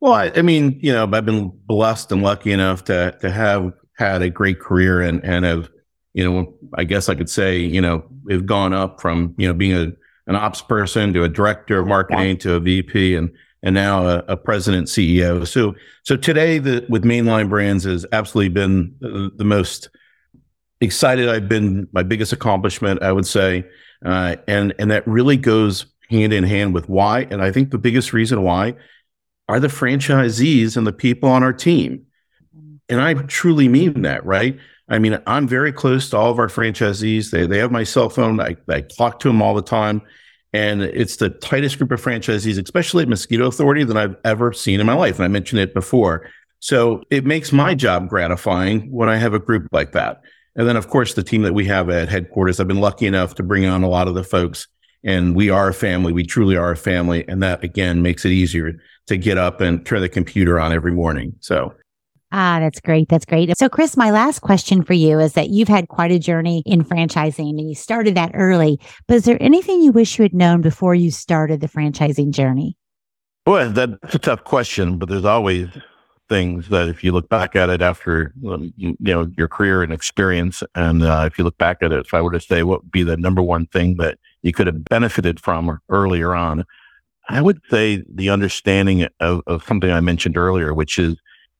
Well, 0.00 0.12
I, 0.12 0.32
I 0.36 0.42
mean, 0.42 0.78
you 0.82 0.92
know, 0.92 1.08
I've 1.10 1.24
been 1.24 1.50
blessed 1.66 2.12
and 2.12 2.22
lucky 2.22 2.52
enough 2.52 2.84
to 2.84 3.16
to 3.20 3.30
have 3.30 3.72
had 3.96 4.22
a 4.22 4.30
great 4.30 4.60
career 4.60 5.00
and 5.00 5.24
and 5.24 5.44
have, 5.44 5.70
you 6.12 6.24
know, 6.24 6.54
I 6.74 6.84
guess 6.84 7.08
I 7.08 7.14
could 7.14 7.30
say, 7.30 7.58
you 7.58 7.80
know, 7.80 8.04
have 8.30 8.46
gone 8.46 8.72
up 8.72 9.00
from 9.00 9.34
you 9.38 9.48
know 9.48 9.54
being 9.54 9.74
a 9.74 9.92
an 10.28 10.36
ops 10.36 10.60
person 10.60 11.12
to 11.14 11.22
a 11.22 11.28
director 11.28 11.78
of 11.78 11.86
marketing 11.86 12.36
to 12.38 12.54
a 12.54 12.60
VP 12.60 13.14
and 13.14 13.30
and 13.66 13.74
now 13.74 14.06
a, 14.06 14.24
a 14.28 14.36
president 14.36 14.86
CEO. 14.86 15.46
So 15.46 15.74
so 16.04 16.16
today 16.16 16.58
the 16.58 16.86
with 16.88 17.02
mainline 17.02 17.48
brands 17.48 17.82
has 17.82 18.06
absolutely 18.12 18.50
been 18.50 18.94
the, 19.00 19.32
the 19.34 19.44
most 19.44 19.90
excited 20.80 21.28
I've 21.28 21.48
been. 21.48 21.88
My 21.90 22.04
biggest 22.04 22.32
accomplishment, 22.32 23.02
I 23.02 23.10
would 23.10 23.26
say, 23.26 23.66
uh, 24.04 24.36
and 24.46 24.72
and 24.78 24.92
that 24.92 25.06
really 25.08 25.36
goes 25.36 25.86
hand 26.08 26.32
in 26.32 26.44
hand 26.44 26.74
with 26.74 26.88
why. 26.88 27.26
And 27.28 27.42
I 27.42 27.50
think 27.50 27.70
the 27.70 27.78
biggest 27.78 28.12
reason 28.12 28.44
why 28.44 28.76
are 29.48 29.58
the 29.58 29.66
franchisees 29.66 30.76
and 30.76 30.86
the 30.86 30.92
people 30.92 31.28
on 31.28 31.42
our 31.42 31.52
team. 31.52 32.06
And 32.88 33.00
I 33.00 33.14
truly 33.14 33.66
mean 33.66 34.02
that, 34.02 34.24
right? 34.24 34.56
I 34.88 35.00
mean, 35.00 35.20
I'm 35.26 35.48
very 35.48 35.72
close 35.72 36.08
to 36.10 36.16
all 36.16 36.30
of 36.30 36.38
our 36.38 36.46
franchisees. 36.46 37.32
They 37.32 37.48
they 37.48 37.58
have 37.58 37.72
my 37.72 37.82
cell 37.82 38.10
phone. 38.10 38.38
I, 38.38 38.56
I 38.68 38.82
talk 38.82 39.18
to 39.20 39.28
them 39.28 39.42
all 39.42 39.54
the 39.54 39.62
time. 39.62 40.02
And 40.56 40.80
it's 40.80 41.16
the 41.16 41.28
tightest 41.28 41.76
group 41.76 41.92
of 41.92 42.02
franchisees, 42.02 42.58
especially 42.62 43.02
at 43.02 43.10
Mosquito 43.10 43.46
Authority, 43.46 43.84
that 43.84 43.96
I've 43.98 44.16
ever 44.24 44.54
seen 44.54 44.80
in 44.80 44.86
my 44.86 44.94
life. 44.94 45.16
And 45.16 45.24
I 45.26 45.28
mentioned 45.28 45.60
it 45.60 45.74
before. 45.74 46.30
So 46.60 47.02
it 47.10 47.26
makes 47.26 47.52
my 47.52 47.74
job 47.74 48.08
gratifying 48.08 48.90
when 48.90 49.10
I 49.10 49.16
have 49.16 49.34
a 49.34 49.38
group 49.38 49.68
like 49.70 49.92
that. 49.92 50.22
And 50.54 50.66
then, 50.66 50.76
of 50.76 50.88
course, 50.88 51.12
the 51.12 51.22
team 51.22 51.42
that 51.42 51.52
we 51.52 51.66
have 51.66 51.90
at 51.90 52.08
headquarters, 52.08 52.58
I've 52.58 52.68
been 52.68 52.80
lucky 52.80 53.06
enough 53.06 53.34
to 53.34 53.42
bring 53.42 53.66
on 53.66 53.82
a 53.82 53.88
lot 53.88 54.08
of 54.08 54.14
the 54.14 54.24
folks, 54.24 54.66
and 55.04 55.36
we 55.36 55.50
are 55.50 55.68
a 55.68 55.74
family. 55.74 56.14
We 56.14 56.24
truly 56.24 56.56
are 56.56 56.70
a 56.70 56.76
family. 56.76 57.28
And 57.28 57.42
that, 57.42 57.62
again, 57.62 58.00
makes 58.00 58.24
it 58.24 58.30
easier 58.30 58.72
to 59.08 59.16
get 59.18 59.36
up 59.36 59.60
and 59.60 59.84
turn 59.84 60.00
the 60.00 60.08
computer 60.08 60.58
on 60.58 60.72
every 60.72 60.92
morning. 60.92 61.34
So 61.40 61.74
Ah, 62.38 62.60
that's 62.60 62.80
great. 62.80 63.08
That's 63.08 63.24
great. 63.24 63.56
So, 63.56 63.70
Chris, 63.70 63.96
my 63.96 64.10
last 64.10 64.40
question 64.40 64.82
for 64.82 64.92
you 64.92 65.18
is 65.18 65.32
that 65.32 65.48
you've 65.48 65.68
had 65.68 65.88
quite 65.88 66.12
a 66.12 66.18
journey 66.18 66.62
in 66.66 66.84
franchising 66.84 67.48
and 67.48 67.66
you 67.66 67.74
started 67.74 68.14
that 68.14 68.32
early. 68.34 68.78
But 69.08 69.14
is 69.14 69.24
there 69.24 69.38
anything 69.40 69.80
you 69.80 69.90
wish 69.90 70.18
you 70.18 70.24
had 70.24 70.34
known 70.34 70.60
before 70.60 70.94
you 70.94 71.10
started 71.10 71.62
the 71.62 71.66
franchising 71.66 72.32
journey? 72.32 72.76
Well, 73.46 73.70
that's 73.70 74.14
a 74.14 74.18
tough 74.18 74.44
question, 74.44 74.98
but 74.98 75.08
there's 75.08 75.24
always 75.24 75.68
things 76.28 76.68
that 76.68 76.90
if 76.90 77.02
you 77.02 77.10
look 77.10 77.30
back 77.30 77.56
at 77.56 77.70
it 77.70 77.80
after 77.80 78.34
um, 78.46 78.70
you 78.76 78.94
know 79.00 79.30
your 79.38 79.48
career 79.48 79.82
and 79.82 79.90
experience, 79.90 80.62
and 80.74 81.04
uh, 81.04 81.24
if 81.26 81.38
you 81.38 81.44
look 81.44 81.56
back 81.56 81.78
at 81.80 81.90
it, 81.90 82.04
if 82.04 82.12
I 82.12 82.20
were 82.20 82.32
to 82.32 82.40
say 82.40 82.62
what 82.64 82.82
would 82.82 82.92
be 82.92 83.02
the 83.02 83.16
number 83.16 83.40
one 83.40 83.64
thing 83.68 83.96
that 83.96 84.18
you 84.42 84.52
could 84.52 84.66
have 84.66 84.84
benefited 84.84 85.40
from 85.40 85.78
earlier 85.88 86.34
on, 86.34 86.66
I 87.30 87.40
would 87.40 87.62
say 87.70 88.04
the 88.12 88.28
understanding 88.28 89.08
of, 89.20 89.40
of 89.46 89.64
something 89.64 89.90
I 89.90 90.00
mentioned 90.00 90.36
earlier, 90.36 90.74
which 90.74 90.98
is 90.98 91.16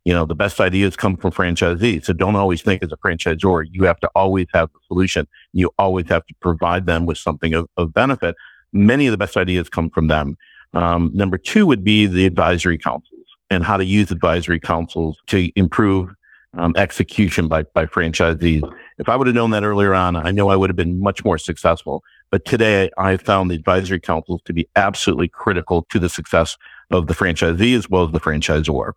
you 0.07 0.13
know, 0.13 0.25
the 0.25 0.37
best 0.37 0.61
ideas 0.61 0.95
come 0.95 1.17
from 1.17 1.33
franchisees. 1.33 2.05
So 2.05 2.13
don't 2.13 2.37
always 2.37 2.63
think 2.63 2.81
as 2.85 2.93
a 2.93 2.97
franchisor, 2.97 3.67
you 3.73 3.83
have 3.87 3.99
to 3.99 4.11
always 4.15 4.47
have 4.55 4.71
the 4.73 4.79
solution. 4.87 5.27
You 5.53 5.73
always 5.81 6.09
have 6.11 6.25
to 6.27 6.35
provide 6.41 6.87
them 6.87 7.07
with 7.07 7.19
something 7.19 7.55
of, 7.55 7.67
of 7.77 7.93
benefit. 7.93 8.37
Many 8.73 9.09
of 9.09 9.11
the 9.11 9.17
best 9.17 9.37
ideas 9.37 9.69
come 9.69 9.91
from 9.91 10.07
them. 10.07 10.37
Um, 10.75 11.11
number 11.13 11.37
two 11.39 11.67
would 11.67 11.83
be 11.83 12.07
the 12.07 12.25
advisory 12.25 12.79
councils 12.79 13.27
and 13.51 13.65
how 13.65 13.77
to 13.77 13.85
use 13.85 14.13
advisory 14.13 14.61
councils 14.61 15.19
to 15.27 15.51
improve 15.57 16.11
um, 16.57 16.73
execution 16.77 17.49
by, 17.49 17.65
by 17.65 17.87
franchisees. 17.87 18.63
If 18.99 19.09
I 19.09 19.17
would 19.17 19.27
have 19.27 19.35
known 19.35 19.51
that 19.51 19.65
earlier 19.65 19.93
on, 19.93 20.15
I 20.15 20.31
know 20.31 20.51
I 20.51 20.57
would 20.57 20.71
have 20.71 20.77
been 20.77 21.01
much 21.01 21.25
more 21.25 21.37
successful. 21.37 22.05
But 22.31 22.45
today 22.45 22.91
I 22.97 23.17
found 23.17 23.51
the 23.51 23.57
advisory 23.57 23.99
councils 23.99 24.41
to 24.45 24.53
be 24.53 24.69
absolutely 24.77 25.27
critical 25.27 25.85
to 25.91 25.99
the 25.99 26.09
success 26.09 26.57
of 26.93 27.09
the 27.09 27.15
franchisee 27.15 27.77
as 27.77 27.91
well 27.91 28.05
as 28.05 28.13
the 28.13 28.21
franchisor. 28.21 28.93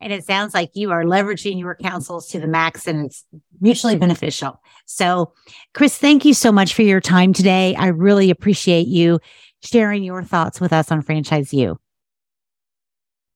And 0.00 0.12
it 0.12 0.24
sounds 0.24 0.54
like 0.54 0.70
you 0.74 0.92
are 0.92 1.02
leveraging 1.04 1.58
your 1.58 1.74
councils 1.74 2.28
to 2.28 2.38
the 2.38 2.46
max 2.46 2.86
and 2.86 3.06
it's 3.06 3.24
mutually 3.60 3.96
beneficial. 3.96 4.60
So, 4.86 5.32
Chris, 5.74 5.98
thank 5.98 6.24
you 6.24 6.34
so 6.34 6.52
much 6.52 6.74
for 6.74 6.82
your 6.82 7.00
time 7.00 7.32
today. 7.32 7.74
I 7.74 7.88
really 7.88 8.30
appreciate 8.30 8.86
you 8.86 9.18
sharing 9.62 10.04
your 10.04 10.22
thoughts 10.22 10.60
with 10.60 10.72
us 10.72 10.92
on 10.92 11.02
Franchise 11.02 11.52
U. 11.52 11.80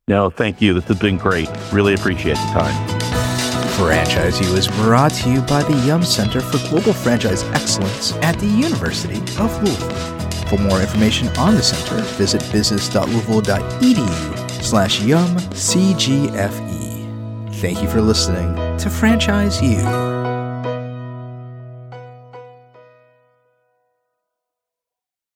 No, 0.08 0.30
thank 0.30 0.60
you. 0.60 0.74
This 0.74 0.82
has 0.84 0.98
been 0.98 1.16
great. 1.16 1.48
Really 1.72 1.94
appreciate 1.94 2.34
the 2.34 2.50
time. 2.52 2.88
Franchise 3.70 4.40
U 4.40 4.48
is 4.54 4.68
brought 4.68 5.12
to 5.12 5.30
you 5.30 5.40
by 5.42 5.62
the 5.62 5.76
Yum 5.86 6.02
Center 6.02 6.40
for 6.40 6.58
Global 6.68 6.92
Franchise 6.92 7.44
Excellence 7.44 8.12
at 8.16 8.36
the 8.38 8.46
University 8.46 9.20
of 9.40 9.62
Louisville. 9.62 9.90
For 10.46 10.58
more 10.58 10.80
information 10.80 11.28
on 11.38 11.54
the 11.54 11.62
center, 11.62 12.02
visit 12.16 12.42
business.louisville.edu 12.52 14.51
slash 14.62 15.00
yum 15.02 15.36
CGFE. 15.50 16.92
Thank 17.56 17.82
you 17.82 17.88
for 17.88 18.00
listening 18.00 18.54
to 18.78 18.90
Franchise 18.90 19.60
U. 19.62 20.21